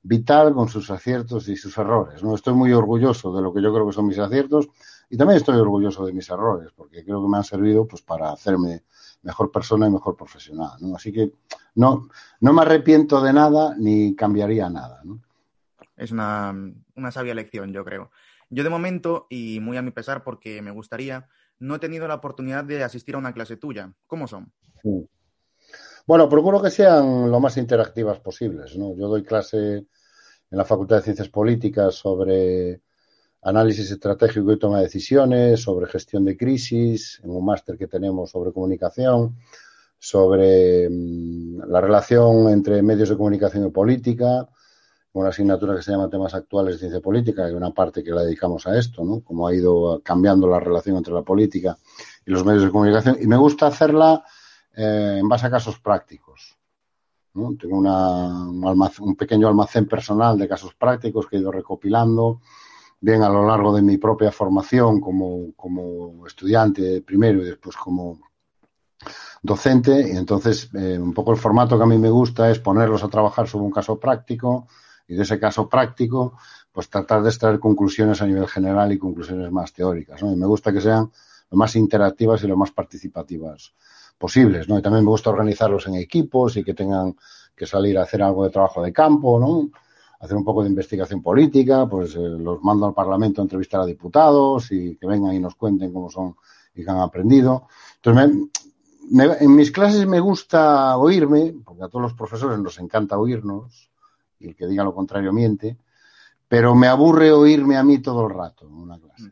[0.02, 2.24] vital con sus aciertos y sus errores.
[2.24, 2.34] ¿no?
[2.34, 4.68] Estoy muy orgulloso de lo que yo creo que son mis aciertos
[5.10, 8.32] y también estoy orgulloso de mis errores, porque creo que me han servido pues, para
[8.32, 8.84] hacerme
[9.22, 10.72] mejor persona y mejor profesional.
[10.80, 10.96] ¿no?
[10.96, 11.34] Así que
[11.76, 15.02] no, no me arrepiento de nada ni cambiaría nada.
[15.04, 15.20] ¿no?
[16.00, 16.56] Es una,
[17.12, 18.12] sabia lección, yo creo.
[18.50, 21.28] Yo de momento, y muy a mi pesar porque me gustaría,
[21.60, 23.94] no he tenido la oportunidad de asistir a una clase tuya.
[24.08, 24.52] ¿Cómo son?
[26.08, 28.76] Bueno, procuro que sean lo más interactivas posibles.
[28.78, 28.96] ¿no?
[28.96, 32.82] Yo doy clase en la Facultad de Ciencias Políticas sobre
[33.42, 38.32] análisis estratégico y toma de decisiones, sobre gestión de crisis, en un máster que tenemos
[38.32, 39.38] sobre comunicación,
[39.98, 44.50] sobre mm, la relación entre medios de comunicación y política,
[45.14, 48.24] una asignatura que se llama Temas Actuales de Ciencia Política, hay una parte que la
[48.24, 49.22] dedicamos a esto, ¿no?
[49.22, 51.78] Cómo ha ido cambiando la relación entre la política
[52.26, 53.18] y los medios de comunicación.
[53.20, 54.24] Y me gusta hacerla
[54.76, 56.58] eh, en base a casos prácticos.
[57.34, 62.42] Tengo un, pequeño almacén personal de casos prácticos que he ido recopilando,
[63.00, 68.20] bien a lo largo de mi propia formación como, como estudiante primero y después como
[69.42, 70.12] docente.
[70.12, 73.10] Y entonces, eh, un poco el formato que a mí me gusta es ponerlos a
[73.10, 74.68] trabajar sobre un caso práctico
[75.10, 76.38] y de ese caso práctico,
[76.72, 80.22] pues tratar de extraer conclusiones a nivel general y conclusiones más teóricas.
[80.22, 80.32] ¿no?
[80.32, 81.12] Y me gusta que sean
[81.50, 83.74] lo más interactivas y lo más participativas
[84.20, 84.78] posibles, ¿no?
[84.78, 87.16] Y también me gusta organizarlos en equipos y que tengan
[87.56, 89.72] que salir a hacer algo de trabajo de campo, ¿no?
[90.20, 93.86] Hacer un poco de investigación política, pues eh, los mando al Parlamento a entrevistar a
[93.86, 96.36] diputados y que vengan y nos cuenten cómo son
[96.76, 97.68] y qué han aprendido.
[97.96, 98.38] Entonces,
[99.40, 103.90] en mis clases me gusta oírme, porque a todos los profesores nos encanta oírnos,
[104.40, 105.78] y el que diga lo contrario miente,
[106.48, 109.32] pero me aburre oírme a mí todo el rato en una clase.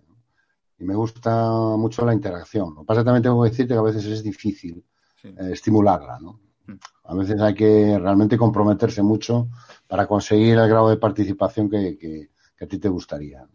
[0.80, 2.76] Y me gusta mucho la interacción.
[2.76, 4.84] Lo que pasa también tengo que decirte que a veces es difícil
[5.24, 6.20] eh, estimularla.
[6.20, 6.40] ¿no?
[6.68, 6.74] Mm.
[7.06, 9.50] A veces hay que realmente comprometerse mucho
[9.88, 12.30] para conseguir el grado de participación que, que,
[12.64, 13.48] a ti te gustaría.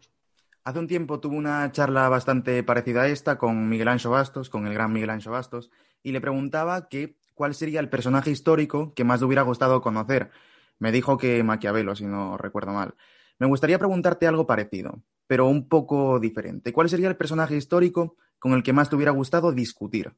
[0.65, 4.65] Hace un tiempo tuve una charla bastante parecida a esta con Miguel Ancho Bastos, con
[4.65, 5.69] el gran Miguel Ancho Bastos,
[6.01, 10.31] y le preguntaba que cuál sería el personaje histórico que más le hubiera gustado conocer.
[10.83, 12.93] Me dijo que Maquiavelo, si no recuerdo mal.
[13.39, 16.73] Me gustaría preguntarte algo parecido, pero un poco diferente.
[16.73, 20.13] ¿Cuál sería el personaje histórico con el que más te hubiera gustado discutir?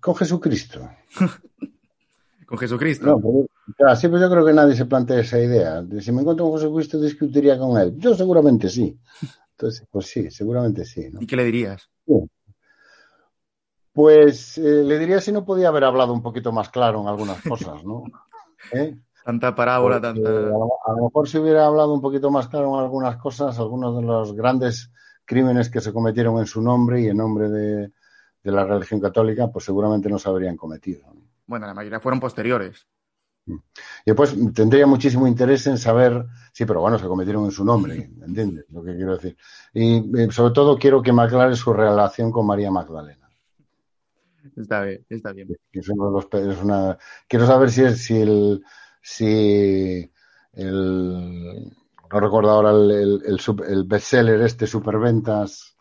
[0.00, 0.90] Con Jesucristo.
[2.46, 3.20] con Jesucristo.
[3.94, 5.86] siempre yo creo que nadie se plantea esa idea.
[6.00, 7.94] Si me encuentro con Jesucristo, discutiría con él.
[7.96, 8.98] Yo seguramente sí.
[9.52, 11.12] Entonces, pues sí, seguramente sí.
[11.20, 11.88] ¿Y qué le dirías?
[13.92, 17.42] Pues eh, le diría si no podía haber hablado un poquito más claro en algunas
[17.42, 18.04] cosas, ¿no?
[18.72, 18.96] ¿Eh?
[19.24, 20.28] Tanta parábola, tanta.
[20.28, 24.02] A lo, mejor si hubiera hablado un poquito más claro en algunas cosas, algunos de
[24.02, 24.90] los grandes
[25.24, 27.92] crímenes que se cometieron en su nombre y en nombre de,
[28.44, 31.02] la religión católica, pues seguramente no se habrían cometido.
[31.46, 32.86] Bueno, la mayoría fueron posteriores.
[33.46, 33.54] Mm.
[33.54, 38.10] Y después tendría muchísimo interés en saber, sí, pero bueno, se cometieron en su nombre,
[38.22, 39.36] ¿entiendes lo que quiero decir?
[39.74, 43.19] Y, y sobre todo quiero que me aclare su relación con María Magdalena.
[44.56, 45.48] Está bien, está bien.
[47.28, 48.62] Quiero saber si, es, si el,
[49.02, 50.10] si
[50.52, 51.72] el,
[52.12, 55.76] no recuerdo ahora el, el, el, el bestseller este, Superventas,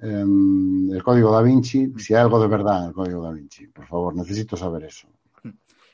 [0.00, 3.66] eh, el Código Da Vinci, si hay algo de verdad en el Código Da Vinci.
[3.68, 5.08] Por favor, necesito saber eso.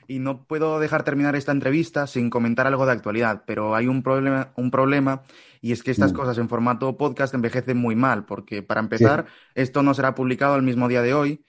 [0.07, 4.03] Y no puedo dejar terminar esta entrevista sin comentar algo de actualidad, pero hay un
[4.03, 5.23] problema, un problema
[5.63, 6.17] y es que estas mm.
[6.17, 9.33] cosas en formato podcast envejecen muy mal, porque para empezar, sí.
[9.55, 11.45] esto no será publicado el mismo día de hoy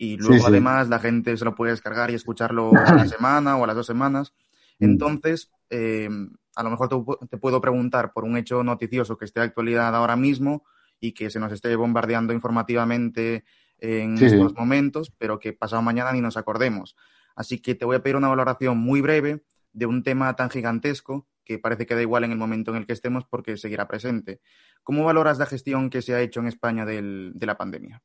[0.00, 3.58] y luego sí, además la gente se lo puede descargar y escucharlo a la semana
[3.58, 4.32] o a las dos semanas.
[4.78, 4.84] Mm.
[4.84, 6.08] Entonces, eh,
[6.56, 9.94] a lo mejor te, te, puedo preguntar por un hecho noticioso que esté de actualidad
[9.94, 10.64] ahora mismo
[11.00, 13.44] y que se nos esté bombardeando informativamente
[13.76, 16.96] en estos momentos, pero que pasado mañana ni nos acordemos.
[17.36, 21.28] Así que te voy a pedir una valoración muy breve de un tema tan gigantesco
[21.44, 24.40] que parece que da igual en el momento en el que estemos porque seguirá presente.
[24.82, 28.02] ¿Cómo valoras la gestión que se ha hecho en España del, de la pandemia?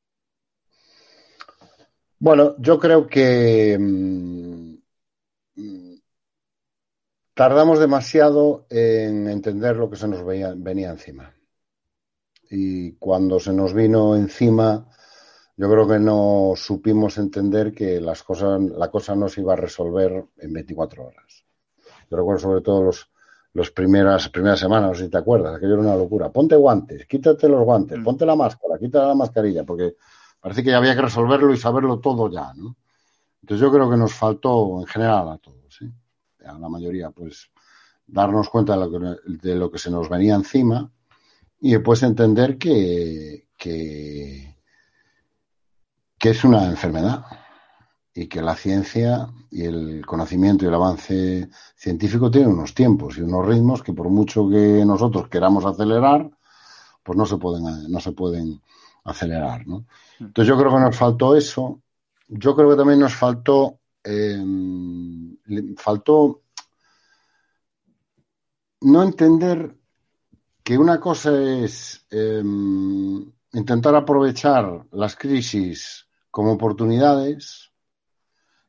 [2.20, 4.76] Bueno, yo creo que mmm,
[7.36, 11.34] tardamos demasiado en entender lo que se nos veía, venía encima.
[12.50, 14.88] Y cuando se nos vino encima,
[15.58, 19.58] yo creo que no supimos entender que las cosas, la cosa no se iba a
[19.58, 21.46] resolver en 24 horas.
[22.10, 23.10] Yo recuerdo sobre todo los,
[23.54, 26.30] los primeras, primeras semanas, no sé si te acuerdas, aquello era una locura.
[26.30, 28.04] Ponte guantes, quítate los guantes, mm.
[28.04, 29.96] ponte la máscara, quítate la mascarilla, porque
[30.46, 32.76] parece que ya había que resolverlo y saberlo todo ya, ¿no?
[33.42, 35.80] Entonces yo creo que nos faltó en general a todos,
[36.46, 37.50] a la mayoría, pues
[38.06, 40.92] darnos cuenta de lo que, de lo que se nos venía encima
[41.60, 44.56] y después entender que, que
[46.20, 47.26] que es una enfermedad
[48.14, 53.22] y que la ciencia y el conocimiento y el avance científico tienen unos tiempos y
[53.22, 56.30] unos ritmos que por mucho que nosotros queramos acelerar,
[57.02, 58.62] pues no se pueden, no se pueden
[59.06, 59.86] acelerar, ¿no?
[60.20, 61.82] Entonces yo creo que nos faltó eso.
[62.28, 64.44] Yo creo que también nos faltó, eh,
[65.78, 66.42] faltó
[68.82, 69.76] no entender
[70.64, 72.44] que una cosa es eh,
[73.54, 77.72] intentar aprovechar las crisis como oportunidades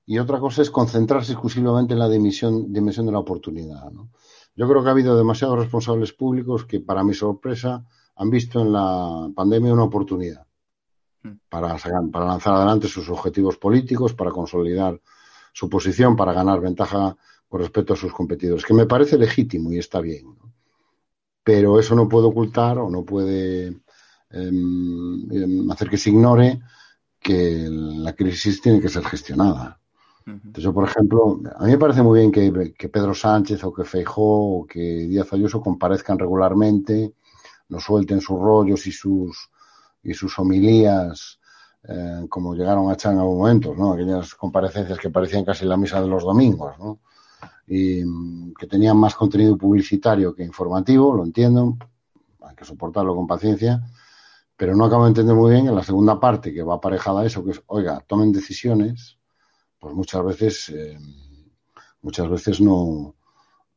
[0.05, 3.90] y otra cosa es concentrarse exclusivamente en la dimensión, dimensión de la oportunidad.
[3.90, 4.11] ¿no?
[4.55, 7.85] Yo creo que ha habido demasiados responsables públicos que, para mi sorpresa,
[8.17, 10.47] han visto en la pandemia una oportunidad
[11.49, 11.77] para,
[12.13, 15.01] para lanzar adelante sus objetivos políticos, para consolidar
[15.53, 17.17] su posición, para ganar ventaja
[17.49, 20.27] con respecto a sus competidores, que me parece legítimo y está bien.
[20.27, 20.53] ¿no?
[21.43, 23.81] Pero eso no puede ocultar o no puede
[24.31, 26.61] eh, hacer que se ignore
[27.21, 29.81] que la crisis tiene que ser gestionada.
[30.27, 33.73] Entonces, yo, por ejemplo, a mí me parece muy bien que, que Pedro Sánchez o
[33.73, 37.15] que Feijó o que Díaz Ayuso comparezcan regularmente,
[37.69, 39.51] nos suelten sus rollos y sus,
[40.03, 41.39] y sus homilías,
[41.89, 43.93] eh, como llegaron a echar en algún momento, ¿no?
[43.93, 47.01] Aquellas comparecencias que parecían casi la misa de los domingos, ¿no?
[47.67, 48.03] Y
[48.55, 51.77] que tenían más contenido publicitario que informativo, lo entiendo,
[52.41, 53.83] hay que soportarlo con paciencia,
[54.57, 57.27] pero no acabo de entender muy bien en la segunda parte que va aparejada a
[57.27, 59.19] eso, que es, oiga, tomen decisiones,
[59.79, 60.99] pues muchas veces, eh,
[62.03, 63.15] muchas veces no,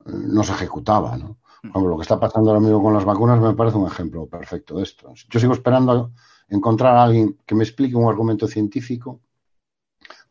[0.06, 1.38] no se ejecutaba, ¿no?
[1.62, 4.84] Lo que está pasando ahora mismo con las vacunas me parece un ejemplo perfecto de
[4.84, 5.14] esto.
[5.30, 6.14] Yo sigo esperando
[6.48, 9.22] encontrar a alguien que me explique un argumento científico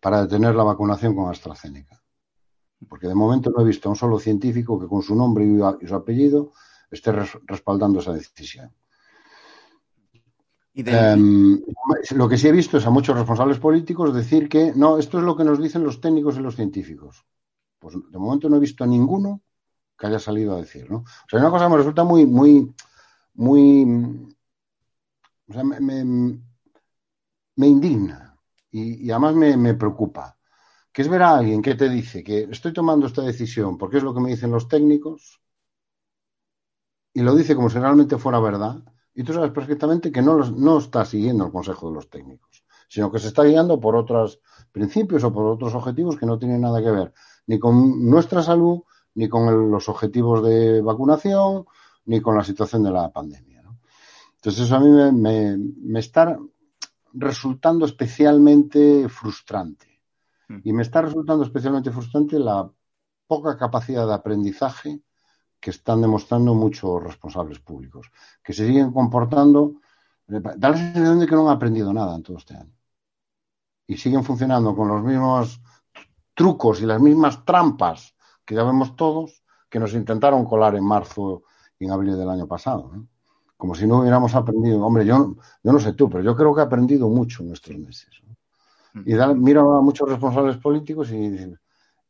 [0.01, 2.03] para detener la vacunación con AstraZeneca.
[2.89, 5.87] Porque de momento no he visto a un solo científico que con su nombre y
[5.87, 6.53] su apellido
[6.91, 8.73] esté respaldando esa decisión.
[10.73, 11.15] De...
[11.15, 11.61] Um,
[12.13, 15.25] lo que sí he visto es a muchos responsables políticos decir que no, esto es
[15.25, 17.27] lo que nos dicen los técnicos y los científicos.
[17.81, 19.43] Pues de momento no he visto a ninguno
[19.99, 20.99] que haya salido a decir, ¿no?
[20.99, 22.73] O sea, una cosa me resulta muy, muy,
[23.35, 24.37] muy,
[25.49, 25.81] o sea, me,
[27.57, 28.37] me, indigna
[28.71, 30.39] y, y además me, me, preocupa,
[30.93, 34.03] que es ver a alguien que te dice que estoy tomando esta decisión porque es
[34.03, 35.41] lo que me dicen los técnicos
[37.13, 38.83] y lo dice como si realmente fuera verdad
[39.15, 42.65] y tú sabes perfectamente que no, los, no está siguiendo el consejo de los técnicos,
[42.89, 46.61] sino que se está guiando por otros principios o por otros objetivos que no tienen
[46.61, 47.13] nada que ver
[47.49, 48.83] ni con nuestra salud,
[49.19, 51.67] ni con el, los objetivos de vacunación,
[52.05, 53.63] ni con la situación de la pandemia.
[53.63, 53.81] ¿no?
[54.37, 56.39] Entonces eso a mí me, me, me está
[57.13, 59.87] resultando especialmente frustrante.
[60.65, 62.71] Y me está resultando especialmente frustrante la
[63.27, 65.03] poca capacidad de aprendizaje
[65.61, 68.11] que están demostrando muchos responsables públicos,
[68.43, 69.75] que se siguen comportando,
[70.27, 72.73] da la sensación de que no han aprendido nada en todo este año.
[73.89, 75.61] Y siguen funcionando con los mismos
[76.35, 78.15] trucos y las mismas trampas
[78.49, 81.43] que ya vemos todos, que nos intentaron colar en marzo
[81.79, 82.91] y en abril del año pasado.
[82.91, 83.07] ¿no?
[83.59, 84.83] Como si no hubiéramos aprendido.
[84.87, 87.77] Hombre, yo, yo no sé tú, pero yo creo que he aprendido mucho en estos
[87.77, 88.09] meses.
[88.27, 89.03] ¿no?
[89.05, 91.61] Y da, miro a muchos responsables políticos y dicen,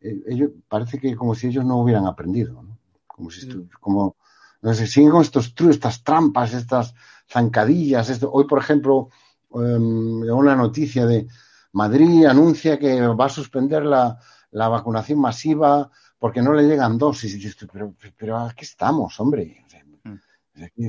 [0.00, 2.62] eh, ellos, parece que como si ellos no hubieran aprendido.
[2.62, 2.78] ¿no?
[3.08, 4.14] como si estu como
[4.62, 6.94] No sé, siguen con estos estas trampas, estas
[7.28, 8.10] zancadillas.
[8.10, 8.30] Esto.
[8.30, 9.08] Hoy, por ejemplo,
[9.50, 11.26] um, una noticia de
[11.72, 14.18] Madrid anuncia que va a suspender la,
[14.52, 17.56] la vacunación masiva porque no le llegan dosis.
[17.72, 19.64] pero, pero aquí estamos, hombre.
[20.04, 20.88] Mm.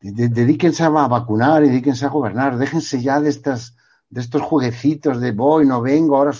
[0.00, 2.58] Dedíquense a vacunar y dedíquense a gobernar.
[2.58, 3.74] Déjense ya de estas
[4.10, 6.32] de estos jueguecitos de voy, no vengo, ahora.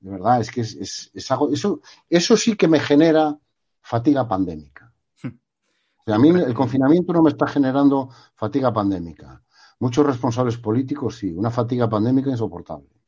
[0.00, 1.52] De verdad, es que es, es, algo.
[1.52, 3.38] Eso, eso sí que me genera
[3.80, 4.92] fatiga pandémica.
[5.22, 9.42] O sea, a mí el confinamiento no me está generando fatiga pandémica.
[9.78, 12.99] Muchos responsables políticos sí, una fatiga pandémica insoportable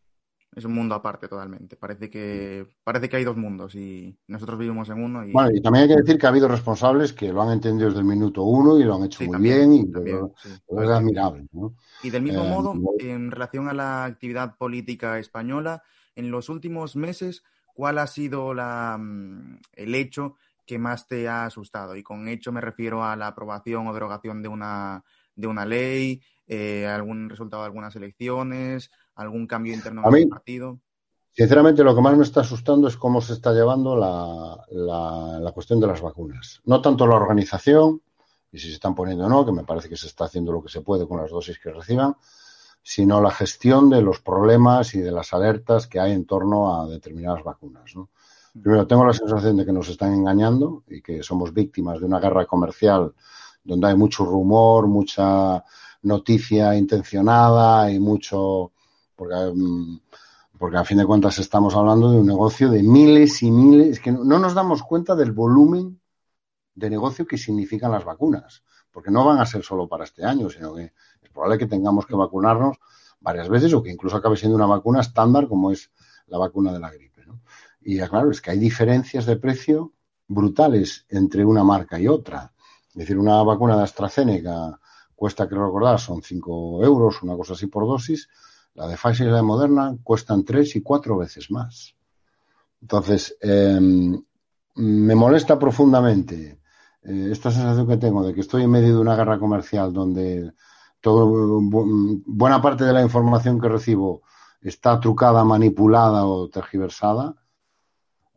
[0.54, 1.76] es un mundo aparte totalmente.
[1.76, 5.24] Parece que, parece que hay dos mundos y nosotros vivimos en uno.
[5.24, 5.32] Y...
[5.32, 8.00] Bueno, y también hay que decir que ha habido responsables que lo han entendido desde
[8.00, 11.46] el minuto uno y lo han hecho muy bien y es admirable.
[12.02, 15.82] Y del mismo eh, modo, en relación a la actividad política española,
[16.14, 17.42] en los últimos meses,
[17.74, 21.96] ¿cuál ha sido la, mm, el hecho que más te ha asustado?
[21.96, 26.20] Y con hecho me refiero a la aprobación o derogación de una, de una ley,
[26.46, 30.80] eh, algún resultado de algunas elecciones, algún cambio interno en el partido.
[31.34, 34.66] Sinceramente, lo que más me está asustando es cómo se está llevando la,
[35.40, 36.60] la, cuestión de las vacunas.
[36.64, 38.02] No tanto la organización,
[38.50, 40.62] y si se están poniendo o no, que me parece que se está haciendo lo
[40.62, 42.16] que se puede con las dosis que reciban,
[42.82, 46.86] sino la gestión de los problemas y de las alertas que hay en torno a
[46.86, 47.96] determinadas vacunas.
[47.96, 48.10] ¿no?
[48.52, 52.20] Primero, tengo la sensación de que nos están engañando y que somos víctimas de una
[52.20, 53.14] guerra comercial
[53.64, 55.64] donde hay mucho rumor, mucha
[56.02, 58.72] noticia intencionada y mucho
[59.16, 60.00] porque, mm,
[60.58, 64.12] porque a fin de cuentas estamos hablando de un negocio de miles y miles, que
[64.12, 65.98] no nos damos cuenta del volumen
[66.74, 70.50] de negocio que significan las vacunas, porque no van a ser solo para este año,
[70.50, 72.76] sino que es probable que tengamos que vacunarnos
[73.20, 75.90] varias veces o que incluso acabe siendo una vacuna estándar como es
[76.26, 77.11] la vacuna de la gripe.
[77.84, 79.92] Y claro, es que hay diferencias de precio
[80.28, 82.52] brutales entre una marca y otra.
[82.88, 84.78] Es decir, una vacuna de AstraZeneca
[85.14, 88.28] cuesta, creo recordar, son 5 euros, una cosa así por dosis,
[88.74, 91.94] la de Pfizer y la de Moderna cuestan tres y cuatro veces más.
[92.80, 94.20] Entonces, em,
[94.76, 96.60] me molesta profundamente
[97.02, 100.52] eh, esta sensación que tengo de que estoy en medio de una guerra comercial donde
[101.00, 101.60] todo,
[102.26, 104.22] buena parte de la información que recibo
[104.60, 107.34] está trucada, manipulada o tergiversada.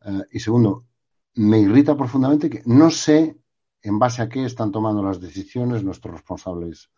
[0.05, 0.85] Eh, y segundo,
[1.35, 3.37] me irrita profundamente que no sé
[3.81, 6.89] en base a qué están tomando las decisiones nuestros responsables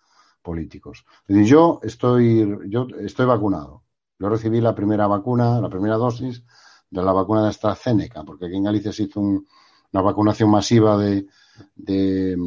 [0.41, 1.05] políticos.
[1.27, 3.83] yo estoy, yo estoy vacunado.
[4.19, 6.43] Yo recibí la primera vacuna, la primera dosis
[6.89, 11.27] de la vacuna de AstraZeneca, porque aquí en Galicia se hizo una vacunación masiva de,
[11.75, 12.37] de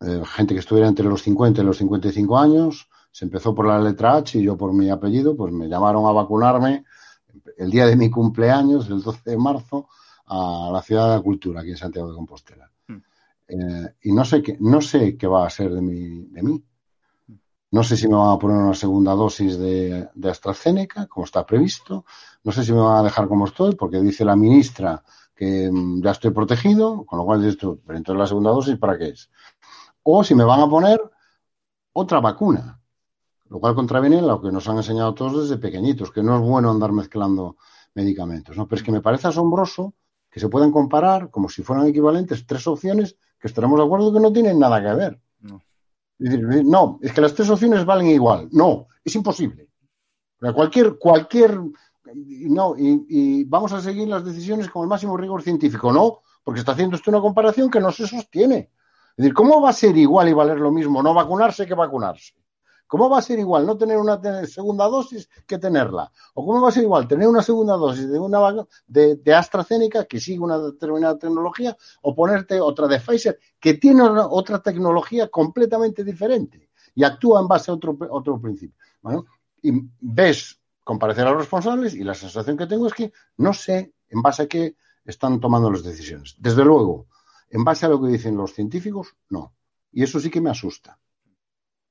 [0.00, 2.88] eh, gente que estuviera entre los 50 y los 55 años.
[3.12, 6.12] Se empezó por la letra H y yo por mi apellido, pues me llamaron a
[6.12, 6.84] vacunarme
[7.56, 9.88] el día de mi cumpleaños, el 12 de marzo,
[10.26, 12.70] a la Ciudad de la Cultura, aquí en Santiago de Compostela.
[12.86, 12.98] Hmm.
[13.48, 16.64] Eh, y no sé qué, no sé qué va a ser de mí, de mí.
[17.72, 22.04] No sé si me van a poner una segunda dosis de, AstraZeneca, como está previsto.
[22.42, 25.02] No sé si me van a dejar como estoy, porque dice la ministra
[25.34, 28.98] que mm, ya estoy protegido, con lo cual dices pero entonces la segunda dosis, ¿para
[28.98, 29.30] qué es?
[30.02, 31.00] O si me van a poner
[31.92, 32.79] otra vacuna,
[33.50, 36.70] lo cual contraviene lo que nos han enseñado todos desde pequeñitos, que no es bueno
[36.70, 37.56] andar mezclando
[37.94, 38.68] medicamentos, ¿no?
[38.68, 39.94] Pero es que me parece asombroso
[40.30, 44.20] que se puedan comparar como si fueran equivalentes tres opciones que estaremos de acuerdo que
[44.20, 45.20] no tienen nada que ver.
[46.20, 48.48] No, es que las tres opciones valen igual.
[48.52, 49.68] No, es imposible.
[50.38, 51.60] Cualquier, cualquier,
[52.14, 55.92] no, y, vamos a seguir las decisiones con el máximo rigor científico.
[55.92, 58.70] No, porque está haciendo usted una comparación que no se sostiene.
[59.10, 62.34] Es decir, ¿cómo va a ser igual y valer lo mismo no vacunarse que vacunarse?
[62.90, 66.10] ¿Cómo va a ser igual no tener una segunda dosis que tenerla?
[66.34, 70.18] ¿O cómo va a ser igual tener una segunda dosis de una de, AstraZeneca que
[70.18, 76.70] sigue una determinada tecnología o ponerte otra de Pfizer que tiene otra tecnología completamente diferente
[76.92, 78.76] y actúa en base a otro, otro principio?
[79.00, 79.24] Bueno,
[79.62, 83.94] y ves comparecer a los responsables y la sensación que tengo es que no sé
[84.08, 84.74] en base a qué
[85.04, 86.34] están tomando las decisiones.
[86.40, 87.06] Desde luego,
[87.50, 89.54] en base a lo que dicen los científicos, no.
[89.92, 90.98] Y eso sí que me asusta.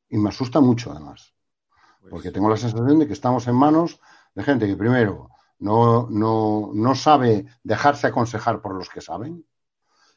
[0.10, 1.34] Y me asusta mucho, además.
[2.02, 4.00] Pues porque tengo la sensación de que estamos en manos
[4.34, 5.30] de gente que, primero,
[5.60, 9.46] no, no, no sabe dejarse aconsejar por los que saben.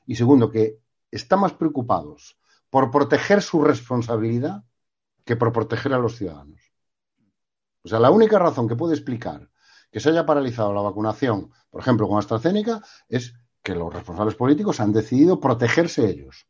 [0.06, 0.78] Y segundo, que
[1.10, 2.38] están más preocupados
[2.70, 4.64] por proteger su responsabilidad
[5.24, 6.60] que por proteger a los ciudadanos.
[7.84, 9.50] O sea, la única razón que puede explicar
[9.90, 14.80] que se haya paralizado la vacunación, por ejemplo, con AstraZeneca, es que los responsables políticos
[14.80, 16.46] han decidido protegerse ellos.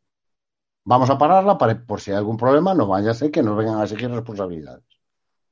[0.85, 3.57] Vamos a pararla para, por si hay algún problema, no vaya a ser que nos
[3.57, 4.85] vengan a exigir responsabilidades.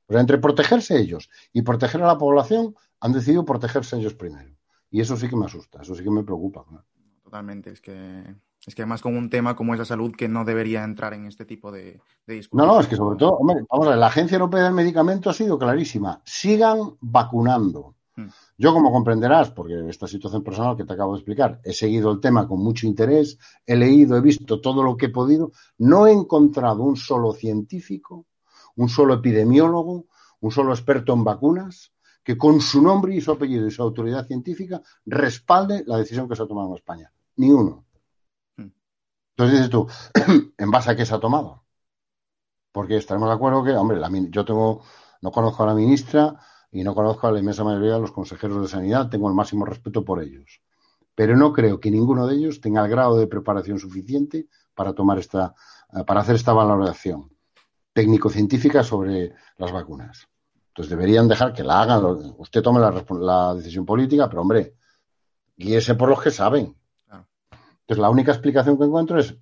[0.07, 4.51] Pero entre protegerse ellos y proteger a la población, han decidido protegerse ellos primero.
[4.89, 6.65] Y eso sí que me asusta, eso sí que me preocupa.
[7.23, 8.35] Totalmente, es que
[8.67, 11.25] Es que además con un tema como es la salud que no debería entrar en
[11.25, 12.67] este tipo de, de No, discusión.
[12.67, 15.33] no, es que sobre todo, hombre, vamos a ver, la Agencia Europea del Medicamento ha
[15.33, 16.21] sido clarísima.
[16.25, 17.95] Sigan vacunando.
[18.15, 18.27] Mm.
[18.57, 22.19] Yo, como comprenderás, porque esta situación personal que te acabo de explicar, he seguido el
[22.19, 26.11] tema con mucho interés, he leído, he visto todo lo que he podido, no he
[26.11, 28.25] encontrado un solo científico,
[28.75, 30.05] un solo epidemiólogo,
[30.41, 31.93] un solo experto en vacunas,
[32.23, 36.35] que con su nombre y su apellido y su autoridad científica respalde la decisión que
[36.35, 37.11] se ha tomado en España.
[37.37, 37.85] Ni uno.
[38.57, 38.67] Mm.
[39.31, 39.87] Entonces dices tú,
[40.57, 41.63] ¿en base a qué se ha tomado?
[42.71, 44.83] Porque estaremos de acuerdo que, hombre, la yo tengo,
[45.21, 46.39] no conozco a la ministra
[46.71, 49.65] y no conozco a la inmensa mayoría de los consejeros de sanidad, tengo el máximo
[49.65, 50.61] respeto por ellos.
[51.13, 55.19] Pero no creo que ninguno de ellos tenga el grado de preparación suficiente para tomar
[55.19, 55.53] esta,
[55.93, 57.29] eh, para hacer esta valoración
[57.93, 60.29] técnico-científica sobre las vacunas.
[60.69, 64.75] Entonces deberían dejar que la hagan, usted tome la, la decisión política, pero hombre,
[65.57, 66.77] guíese por los que saben.
[67.81, 69.35] Entonces la única explicación que encuentro es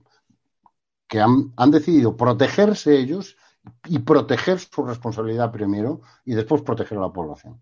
[1.07, 3.37] que han, han decidido protegerse ellos
[3.85, 7.61] y proteger su responsabilidad primero y después proteger a la población.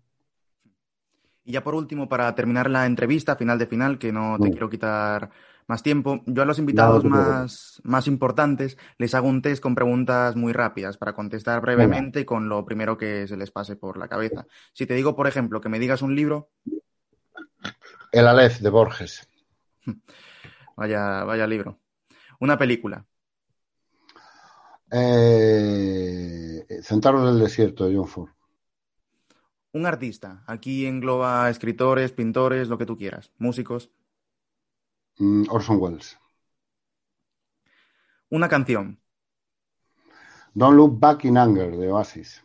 [1.44, 4.50] Y ya por último, para terminar la entrevista, final de final, que no te Mm.
[4.50, 5.30] quiero quitar
[5.66, 10.34] más tiempo, yo a los invitados más, más importantes les hago un test con preguntas
[10.34, 14.46] muy rápidas para contestar brevemente con lo primero que se les pase por la cabeza.
[14.72, 16.50] Si te digo, por ejemplo, que me digas un libro,
[18.12, 19.28] El Aleph de Borges.
[20.76, 21.78] vaya, vaya libro.
[22.40, 23.04] Una película,
[24.90, 28.30] Eh, Centauros del Desierto de John Ford.
[29.72, 33.90] un artista, aquí engloba escritores, pintores, lo que tú quieras, músicos,
[35.20, 36.16] Mm, Orson Welles.
[38.30, 38.98] una canción,
[40.54, 42.42] Don't Look Back in Anger de Oasis.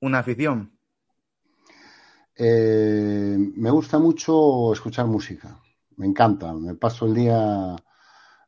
[0.00, 0.78] una afición,
[2.36, 5.60] Eh, me gusta mucho escuchar música.
[5.96, 6.52] Me encanta.
[6.54, 7.76] Me paso el día.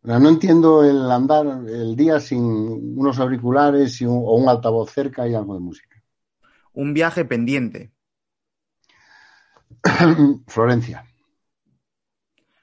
[0.07, 2.41] No entiendo el andar el día sin
[2.99, 6.03] unos auriculares y un- o un altavoz cerca y algo de música.
[6.75, 7.93] un viaje pendiente,
[10.47, 11.05] Florencia.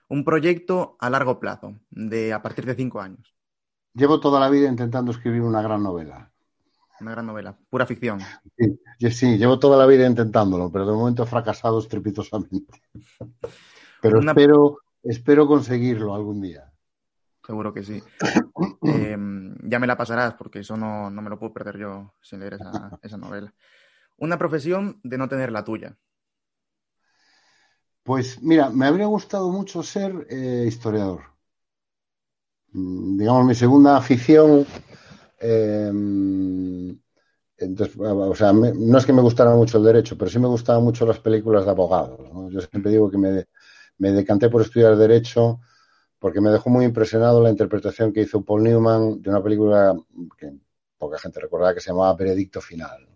[0.09, 3.33] un proyecto a largo plazo, de a partir de cinco años,
[3.95, 6.31] Llevo toda la vida intentando escribir una gran novela.
[6.99, 8.19] una gran novela, pura ficción.
[8.99, 12.81] Sí, llevo toda la vida intentándolo, pero de momento he fracasado estrepitosamente.
[14.01, 16.72] Pero Una- espero, espero conseguirlo algún día.
[17.45, 18.03] Seguro que sí.
[18.85, 19.17] Eh,
[19.63, 22.55] ya me la pasarás, porque eso no, no me lo puedo perder yo sin leer
[22.55, 23.53] esa, esa novela.
[24.17, 25.97] Una profesión de no tener la tuya.
[28.03, 31.23] Pues mira, me habría gustado mucho ser eh, historiador.
[32.73, 34.65] Mm, Digamos, mi segunda afición.
[35.39, 35.91] eh,
[37.57, 40.47] entonces, o sea, me- no es que me gustara mucho el derecho, pero sí me
[40.47, 42.19] gustaban mucho las películas de abogados.
[42.33, 42.49] ¿no?
[42.49, 43.45] Yo siempre digo que me,
[43.99, 45.59] me decanté por estudiar derecho
[46.23, 49.93] porque me dejó muy impresionado la interpretación que hizo Paul Newman de una película
[50.37, 50.53] que
[50.97, 53.09] poca gente recordará que se llamaba Veredicto Final,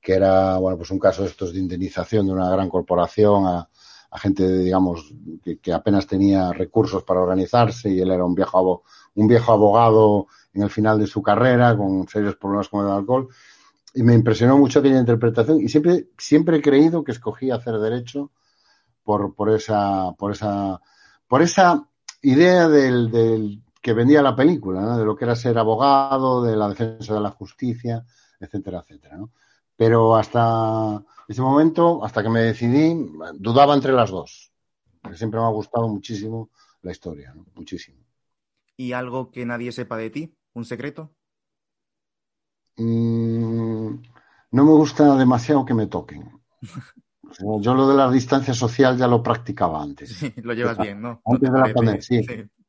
[0.00, 3.68] que era bueno pues un caso de estos de indemnización de una gran corporación a,
[4.18, 5.12] gente, digamos,
[5.60, 8.84] que, apenas tenía recursos para organizarse y él era un viejo,
[9.16, 13.26] un viejo abogado en el final de su carrera con serios problemas con el alcohol.
[13.92, 18.30] Y me impresionó mucho aquella interpretación y siempre, siempre he creído que escogí hacer derecho
[19.02, 20.80] por, por esa, por esa,
[21.26, 21.88] por esa
[22.22, 24.98] idea del, del que vendía la película, ¿no?
[24.98, 28.04] de lo que era ser abogado, de la defensa de la justicia,
[28.40, 29.30] etcétera, etcétera, ¿no?
[29.76, 32.96] Pero hasta ese momento, hasta que me decidí,
[33.34, 34.52] dudaba entre las dos.
[35.02, 36.50] Porque siempre me ha gustado muchísimo
[36.82, 37.46] la historia, ¿no?
[37.54, 37.98] Muchísimo.
[38.76, 40.36] ¿Y algo que nadie sepa de ti?
[40.54, 41.14] ¿Un secreto?
[42.76, 44.02] Mm,
[44.52, 46.40] no me gusta demasiado que me toquen.
[47.32, 50.10] Sea, yo lo de la distancia social ya lo practicaba antes.
[50.10, 51.22] Sí, lo llevas bien, ¿no?
[51.24, 52.20] Antes ¿No te de la pandemia, sí.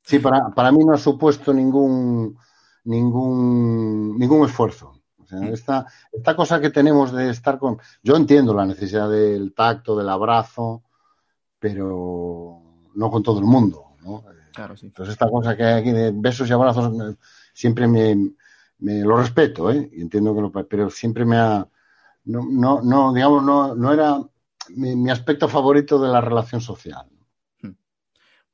[0.03, 2.37] Sí, para, para mí no ha supusto ningún,
[2.85, 5.01] ningún, ningún esfuerzo.
[5.19, 7.77] O sea, esta, esta cosa que tenemos de estar con...
[8.01, 10.83] Yo entiendo la necesidad del tacto, del abrazo,
[11.59, 12.61] pero
[12.95, 14.23] no con todo el mundo, ¿no?
[14.53, 14.87] Claro, sí.
[14.87, 17.15] Entonces esta cosa que hay aquí de besos y abrazos me-
[17.53, 18.31] siempre me,
[18.79, 19.89] me lo respeto, ¿eh?
[19.93, 21.67] Y entiendo que lo, pero siempre me ha,
[22.25, 24.19] no, no, no digamos, no, no era
[24.75, 27.07] mi, mi aspecto favorito de la relación social.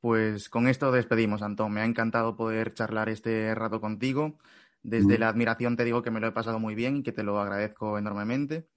[0.00, 1.72] Pues con esto despedimos, Antón.
[1.72, 4.38] Me ha encantado poder charlar este rato contigo.
[4.82, 5.18] Desde Mm.
[5.18, 7.40] la admiración te digo que me lo he pasado muy bien y que te lo
[7.40, 8.68] agradezco enormemente.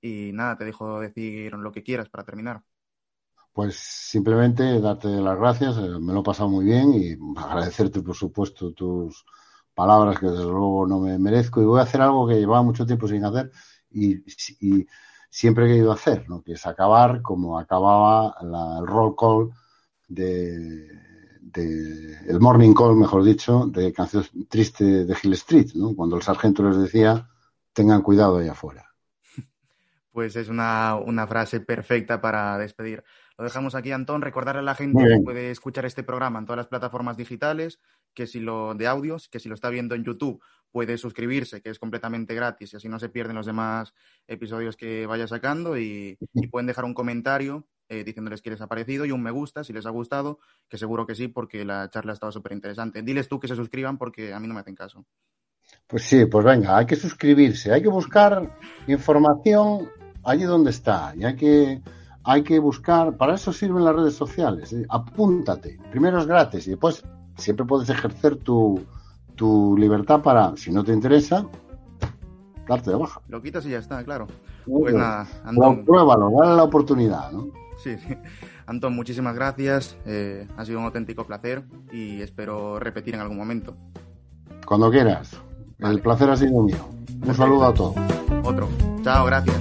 [0.00, 2.62] Y nada, te dejo decir lo que quieras para terminar.
[3.52, 8.14] Pues simplemente darte las gracias, eh, me lo he pasado muy bien y agradecerte, por
[8.14, 9.24] supuesto, tus
[9.74, 12.86] palabras que desde luego no me merezco y voy a hacer algo que llevaba mucho
[12.86, 13.50] tiempo sin hacer
[13.90, 14.18] y,
[14.60, 14.86] y
[15.30, 16.42] siempre he querido hacer, ¿no?
[16.42, 19.50] que es acabar como acababa la- el roll call
[20.08, 20.88] de,
[22.28, 25.94] el morning call, mejor dicho, de canción triste de Hill Street, ¿no?
[25.94, 27.28] Cuando el sargento les decía,
[27.72, 28.86] tengan cuidado allá afuera.
[30.12, 33.04] Pues es una, una frase perfecta para despedir.
[33.38, 34.20] Lo dejamos aquí, Antón.
[34.20, 37.78] Recordarle a la gente que puede escuchar este programa en todas las plataformas digitales,
[38.12, 41.70] que si lo de audios, que si lo está viendo en YouTube, puede suscribirse, que
[41.70, 43.94] es completamente gratis y así no se pierden los demás
[44.26, 48.66] episodios que vaya sacando y, y pueden dejar un comentario eh, diciéndoles que les ha
[48.66, 51.88] parecido y un me gusta si les ha gustado, que seguro que sí, porque la
[51.88, 53.02] charla ha estado súper interesante.
[53.02, 55.06] Diles tú que se suscriban porque a mí no me hacen caso.
[55.86, 59.88] Pues sí, pues venga, hay que suscribirse, hay que buscar información
[60.24, 61.80] allí donde está y hay que,
[62.28, 64.84] hay que buscar, para eso sirven las redes sociales, ¿eh?
[64.90, 67.02] apúntate, primero es gratis y después
[67.38, 68.84] siempre puedes ejercer tu,
[69.34, 71.46] tu libertad para, si no te interesa,
[72.68, 73.22] darte de baja.
[73.28, 74.26] Lo quitas y ya está, claro.
[74.66, 75.86] Pues nada, Antón.
[75.86, 77.48] Pruébalo, dale la oportunidad, ¿no?
[77.82, 78.14] Sí, sí.
[78.66, 79.96] Antón, muchísimas gracias.
[80.04, 83.74] Eh, ha sido un auténtico placer y espero repetir en algún momento.
[84.66, 85.40] Cuando quieras.
[85.78, 85.94] Vale.
[85.94, 86.86] El placer ha sido mío.
[87.26, 87.96] Un saludo a todos.
[88.44, 88.68] Otro.
[89.02, 89.56] Chao, gracias.